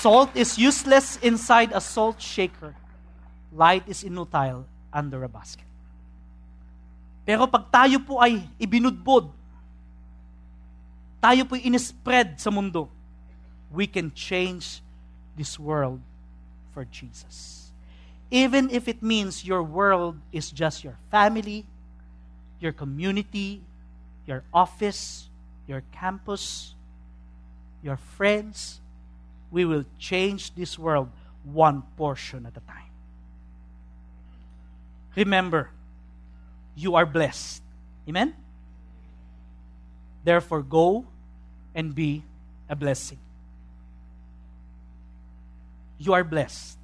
Salt 0.02 0.34
is 0.34 0.58
useless 0.58 1.14
inside 1.22 1.70
a 1.70 1.80
salt 1.80 2.18
shaker. 2.18 2.74
Light 3.54 3.86
is 3.86 4.02
inutile 4.02 4.66
under 4.90 5.22
a 5.22 5.30
basket. 5.30 5.68
Pero 7.22 7.46
pag 7.46 7.70
tayo 7.70 8.02
po 8.02 8.18
ay 8.18 8.42
ibinudbod, 8.58 9.30
tayo 11.22 11.46
po 11.46 11.54
inispread 11.54 12.34
sa 12.42 12.50
mundo, 12.50 12.90
we 13.70 13.86
can 13.86 14.10
change 14.10 14.82
this 15.38 15.54
world 15.54 16.02
for 16.74 16.82
Jesus 16.82 17.62
even 18.32 18.70
if 18.70 18.88
it 18.88 19.02
means 19.04 19.44
your 19.44 19.62
world 19.62 20.16
is 20.32 20.50
just 20.50 20.82
your 20.82 20.96
family, 21.10 21.66
your 22.58 22.72
community, 22.72 23.60
your 24.26 24.42
office, 24.54 25.28
your 25.68 25.84
campus, 25.92 26.74
your 27.84 27.98
friends, 28.16 28.80
we 29.52 29.66
will 29.66 29.84
change 29.98 30.54
this 30.54 30.78
world 30.78 31.10
one 31.44 31.82
portion 31.96 32.46
at 32.46 32.56
a 32.56 32.60
time. 32.60 32.90
Remember, 35.14 35.68
you 36.74 36.94
are 36.96 37.04
blessed. 37.04 37.62
Amen? 38.08 38.34
Therefore, 40.24 40.62
go 40.62 41.04
and 41.74 41.94
be 41.94 42.24
a 42.68 42.74
blessing. 42.74 43.18
You 45.98 46.14
are 46.14 46.24
blessed. 46.24 46.78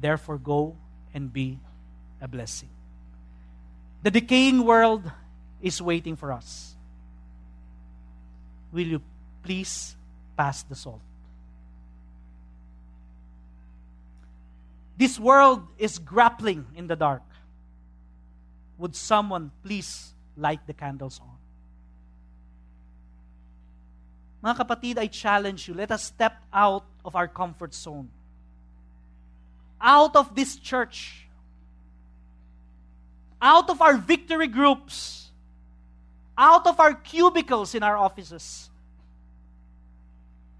Therefore, 0.00 0.38
go 0.38 0.76
and 1.12 1.32
be 1.32 1.58
a 2.20 2.28
blessing. 2.28 2.68
The 4.02 4.10
decaying 4.10 4.64
world 4.64 5.10
is 5.60 5.82
waiting 5.82 6.14
for 6.14 6.32
us. 6.32 6.74
Will 8.72 8.86
you 8.86 9.02
please 9.42 9.96
pass 10.36 10.62
the 10.62 10.76
salt? 10.76 11.00
This 14.96 15.18
world 15.18 15.66
is 15.78 15.98
grappling 15.98 16.66
in 16.76 16.86
the 16.86 16.96
dark. 16.96 17.22
Would 18.78 18.94
someone 18.94 19.50
please 19.62 20.12
light 20.36 20.66
the 20.66 20.72
candles 20.72 21.20
on? 21.20 21.38
Mga 24.42 24.58
kapatid, 24.58 24.98
I 24.98 25.06
challenge 25.06 25.68
you, 25.68 25.74
let 25.74 25.92
us 25.92 26.02
step 26.04 26.42
out 26.52 26.84
of 27.04 27.14
our 27.14 27.28
comfort 27.28 27.74
zone. 27.74 28.10
Out 29.80 30.16
of 30.16 30.34
this 30.34 30.56
church, 30.56 31.26
out 33.40 33.70
of 33.70 33.80
our 33.80 33.96
victory 33.96 34.48
groups, 34.48 35.30
out 36.36 36.66
of 36.66 36.80
our 36.80 36.94
cubicles 36.94 37.74
in 37.74 37.82
our 37.82 37.96
offices, 37.96 38.70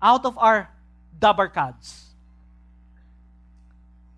out 0.00 0.24
of 0.24 0.38
our 0.38 0.70
dabarkads, 1.18 2.11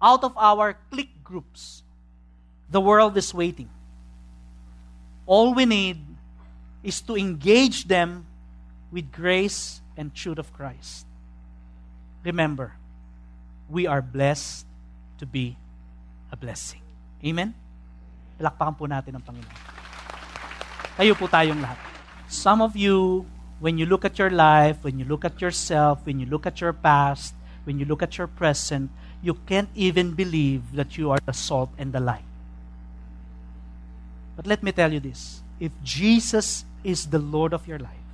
out 0.05 0.21
of 0.21 0.37
our 0.37 0.77
clique 0.93 1.25
groups. 1.25 1.81
The 2.69 2.81
world 2.81 3.17
is 3.17 3.33
waiting. 3.33 3.73
All 5.25 5.57
we 5.57 5.65
need 5.65 5.97
is 6.85 7.01
to 7.09 7.17
engage 7.17 7.89
them 7.89 8.29
with 8.93 9.09
grace 9.09 9.81
and 9.97 10.13
truth 10.13 10.37
of 10.37 10.53
Christ. 10.53 11.09
Remember, 12.23 12.77
we 13.71 13.89
are 13.89 14.05
blessed 14.05 14.69
to 15.17 15.25
be 15.25 15.57
a 16.29 16.37
blessing. 16.37 16.85
Amen? 17.25 17.57
Palakpakan 18.37 18.77
po 18.77 18.85
natin 18.85 19.17
ang 19.17 19.25
Panginoon. 19.25 19.57
Tayo 21.01 21.13
po 21.17 21.25
tayong 21.25 21.65
lahat. 21.65 21.81
Some 22.29 22.61
of 22.61 22.77
you, 22.77 23.25
when 23.65 23.81
you 23.81 23.89
look 23.89 24.05
at 24.05 24.21
your 24.21 24.29
life, 24.29 24.85
when 24.85 25.01
you 25.01 25.09
look 25.09 25.25
at 25.25 25.41
yourself, 25.41 26.05
when 26.05 26.21
you 26.21 26.29
look 26.29 26.45
at 26.45 26.61
your 26.61 26.77
past, 26.77 27.33
when 27.65 27.81
you 27.81 27.89
look 27.89 28.05
at 28.05 28.21
your 28.21 28.29
present, 28.29 28.93
you 29.25 29.35
can't 29.47 29.71
even 29.75 30.13
believe 30.13 30.73
that 30.75 30.99
you 30.99 31.11
are 31.11 31.19
the 31.25 31.33
salt 31.33 31.71
and 31.79 31.93
the 31.93 32.01
light. 32.01 32.29
But 34.37 34.47
let 34.47 34.63
me 34.63 34.71
tell 34.71 34.93
you 34.93 35.01
this 35.01 35.41
if 35.59 35.73
Jesus 35.83 36.65
is 36.85 37.07
the 37.07 37.19
Lord 37.19 37.55
of 37.55 37.67
your 37.67 37.79
life, 37.79 38.05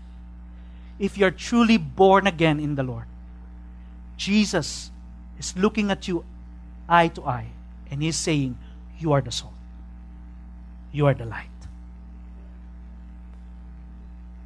if 1.01 1.19
you're 1.19 1.33
truly 1.33 1.79
born 1.79 2.27
again 2.27 2.61
in 2.61 2.77
the 2.77 2.85
Lord. 2.85 3.07
Jesus 4.17 4.91
is 5.39 5.57
looking 5.57 5.91
at 5.91 6.07
you 6.07 6.25
eye 6.87 7.09
to 7.09 7.25
eye, 7.25 7.49
and 7.91 8.03
He's 8.03 8.17
saying, 8.17 8.59
You 8.99 9.13
are 9.13 9.23
the 9.23 9.33
salt, 9.33 9.55
you 10.93 11.07
are 11.07 11.15
the 11.15 11.25
light. 11.25 11.49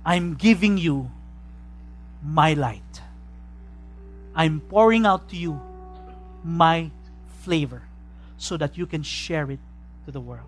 I'm 0.06 0.34
giving 0.34 0.78
you 0.78 1.10
my 2.22 2.52
light. 2.54 3.00
I'm 4.36 4.60
pouring 4.60 5.06
out 5.06 5.28
to 5.30 5.36
you 5.36 5.60
my 6.44 6.90
flavor 7.42 7.82
so 8.36 8.56
that 8.58 8.76
you 8.76 8.86
can 8.86 9.02
share 9.02 9.50
it 9.50 9.58
to 10.04 10.12
the 10.12 10.20
world. 10.20 10.46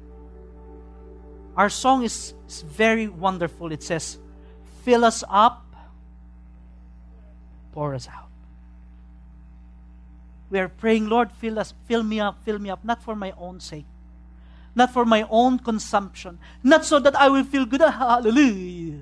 Our 1.57 1.71
song 1.71 2.05
is, 2.05 2.35
is 2.47 2.61
very 2.61 3.09
wonderful. 3.09 3.73
It 3.73 3.83
says, 3.83 4.19
Fill 4.85 5.05
us 5.05 5.25
up, 5.29 5.65
pour 7.73 7.95
us 7.95 8.07
out. 8.07 8.29
We 10.51 10.61
are 10.61 10.69
praying, 10.69 11.09
Lord, 11.09 11.33
fill 11.33 11.59
us, 11.59 11.75
fill 11.87 12.03
me 12.03 12.21
up, 12.21 12.45
fill 12.45 12.59
me 12.59 12.71
up, 12.71 12.85
not 12.85 13.03
for 13.03 13.17
my 13.17 13.33
own 13.37 13.59
sake, 13.59 13.87
not 14.75 14.93
for 14.93 15.05
my 15.05 15.27
own 15.29 15.59
consumption, 15.59 16.39
not 16.63 16.85
so 16.85 17.01
that 17.01 17.17
I 17.17 17.29
will 17.29 17.43
feel 17.43 17.67
good. 17.67 17.81
Hallelujah. 17.81 19.01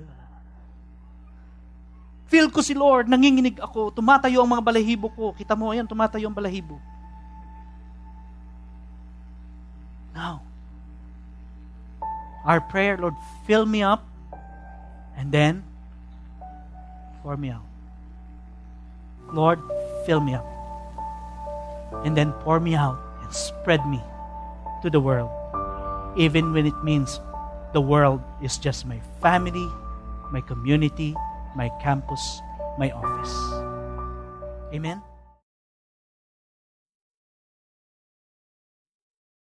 Feel 2.25 2.49
ko 2.49 2.59
si 2.65 2.73
Lord, 2.73 3.05
nanginginig 3.05 3.61
ako, 3.61 3.93
tumatayo 3.93 4.41
ang 4.41 4.49
mga 4.49 4.65
balahibo 4.65 5.07
ko. 5.13 5.29
Kita 5.37 5.53
mo, 5.53 5.69
ayan, 5.69 5.85
tumatayo 5.85 6.25
ang 6.25 6.33
balahibo. 6.33 6.81
Now, 10.15 10.41
our 12.47 12.63
prayer, 12.63 12.97
Lord, 12.97 13.13
fill 13.45 13.67
me 13.69 13.85
up 13.85 14.01
and 15.13 15.29
then 15.29 15.61
pour 17.21 17.37
me 17.37 17.53
out. 17.53 17.67
Lord, 19.29 19.59
fill 20.05 20.21
me 20.21 20.33
up 20.33 20.45
and 22.05 22.17
then 22.17 22.33
pour 22.41 22.59
me 22.59 22.73
out 22.73 22.97
and 23.21 23.29
spread 23.33 23.85
me 23.85 24.01
to 24.81 24.89
the 24.89 25.01
world, 25.01 25.29
even 26.17 26.53
when 26.53 26.65
it 26.65 26.77
means 26.83 27.19
the 27.73 27.81
world 27.81 28.21
is 28.41 28.57
just 28.57 28.85
my 28.85 29.01
family, 29.21 29.67
my 30.31 30.41
community, 30.41 31.17
my 31.55 31.69
campus, 31.81 32.41
my 32.77 32.91
office. 32.91 33.33
Amen? 34.73 35.01